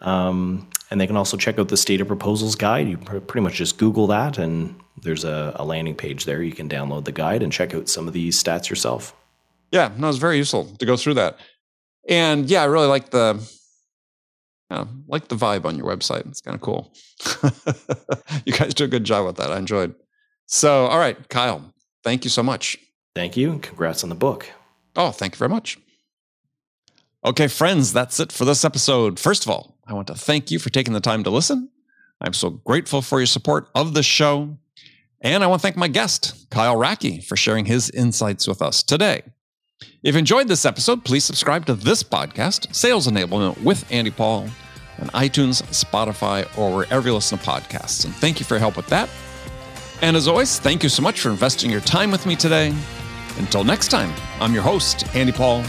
Um, 0.00 0.68
and 0.90 1.00
they 1.00 1.06
can 1.06 1.16
also 1.16 1.36
check 1.36 1.58
out 1.58 1.68
the 1.68 1.76
State 1.76 2.00
of 2.00 2.08
Proposals 2.08 2.56
guide. 2.56 2.88
You 2.88 2.96
pretty 2.98 3.40
much 3.40 3.54
just 3.54 3.78
Google 3.78 4.06
that, 4.08 4.38
and 4.38 4.78
there's 5.02 5.24
a, 5.24 5.52
a, 5.56 5.64
landing 5.64 5.94
page 5.94 6.24
there. 6.24 6.42
You 6.42 6.52
can 6.52 6.68
download 6.68 7.04
the 7.04 7.12
guide 7.12 7.42
and 7.42 7.52
check 7.52 7.74
out 7.74 7.88
some 7.88 8.08
of 8.08 8.12
these 8.12 8.42
stats 8.42 8.68
yourself. 8.68 9.14
Yeah, 9.70 9.92
no, 9.96 10.08
it's 10.08 10.18
very 10.18 10.36
useful 10.36 10.64
to 10.78 10.86
go 10.86 10.96
through 10.96 11.14
that. 11.14 11.38
And 12.08 12.50
yeah, 12.50 12.62
I 12.62 12.66
really 12.66 12.88
like 12.88 13.10
the 13.10 13.40
Yeah, 14.70 14.86
like 15.06 15.28
the 15.28 15.36
vibe 15.36 15.64
on 15.64 15.76
your 15.76 15.86
website. 15.86 16.26
It's 16.26 16.40
kind 16.40 16.56
of 16.56 16.60
cool. 16.60 16.92
you 18.44 18.52
guys 18.52 18.74
do 18.74 18.84
a 18.84 18.88
good 18.88 19.04
job 19.04 19.26
with 19.26 19.36
that. 19.36 19.52
I 19.52 19.58
enjoyed. 19.58 19.94
So, 20.46 20.86
all 20.86 20.98
right, 20.98 21.28
Kyle, 21.28 21.72
thank 22.02 22.24
you 22.24 22.30
so 22.30 22.42
much. 22.42 22.76
Thank 23.14 23.36
you. 23.36 23.52
And 23.52 23.62
Congrats 23.62 24.02
on 24.02 24.08
the 24.08 24.16
book. 24.16 24.50
Oh, 24.96 25.12
thank 25.12 25.34
you 25.34 25.38
very 25.38 25.48
much. 25.48 25.78
Okay, 27.24 27.46
friends, 27.48 27.92
that's 27.92 28.18
it 28.18 28.32
for 28.32 28.44
this 28.44 28.64
episode. 28.64 29.20
First 29.20 29.44
of 29.44 29.50
all, 29.50 29.76
I 29.90 29.94
want 29.94 30.06
to 30.06 30.14
thank 30.14 30.50
you 30.50 30.60
for 30.60 30.70
taking 30.70 30.94
the 30.94 31.00
time 31.00 31.24
to 31.24 31.30
listen. 31.30 31.68
I'm 32.20 32.32
so 32.32 32.50
grateful 32.50 33.02
for 33.02 33.18
your 33.18 33.26
support 33.26 33.68
of 33.74 33.92
the 33.92 34.04
show. 34.04 34.56
And 35.20 35.42
I 35.42 35.48
want 35.48 35.60
to 35.60 35.62
thank 35.62 35.76
my 35.76 35.88
guest, 35.88 36.48
Kyle 36.50 36.76
Racki, 36.76 37.24
for 37.24 37.36
sharing 37.36 37.64
his 37.64 37.90
insights 37.90 38.46
with 38.46 38.62
us 38.62 38.82
today. 38.82 39.22
If 40.02 40.14
you 40.14 40.18
enjoyed 40.20 40.48
this 40.48 40.64
episode, 40.64 41.04
please 41.04 41.24
subscribe 41.24 41.66
to 41.66 41.74
this 41.74 42.02
podcast, 42.02 42.74
Sales 42.74 43.06
Enablement 43.08 43.62
with 43.62 43.90
Andy 43.90 44.10
Paul, 44.10 44.48
on 45.00 45.08
iTunes, 45.08 45.62
Spotify, 45.64 46.46
or 46.56 46.74
wherever 46.74 47.08
you 47.08 47.14
listen 47.14 47.38
to 47.38 47.44
podcasts. 47.44 48.04
And 48.04 48.14
thank 48.14 48.38
you 48.38 48.46
for 48.46 48.54
your 48.54 48.60
help 48.60 48.76
with 48.76 48.86
that. 48.86 49.10
And 50.02 50.16
as 50.16 50.28
always, 50.28 50.58
thank 50.58 50.82
you 50.82 50.88
so 50.88 51.02
much 51.02 51.20
for 51.20 51.30
investing 51.30 51.70
your 51.70 51.80
time 51.80 52.10
with 52.10 52.26
me 52.26 52.36
today. 52.36 52.74
Until 53.38 53.64
next 53.64 53.88
time, 53.88 54.12
I'm 54.40 54.54
your 54.54 54.62
host, 54.62 55.04
Andy 55.16 55.32
Paul. 55.32 55.64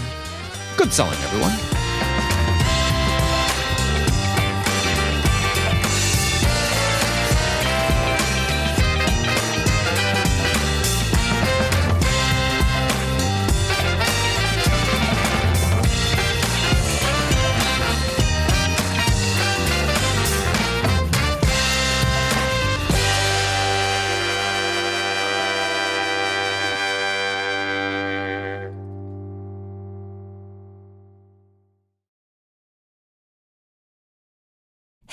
Good 0.78 0.94
selling, 0.94 1.20
everyone. 1.24 1.91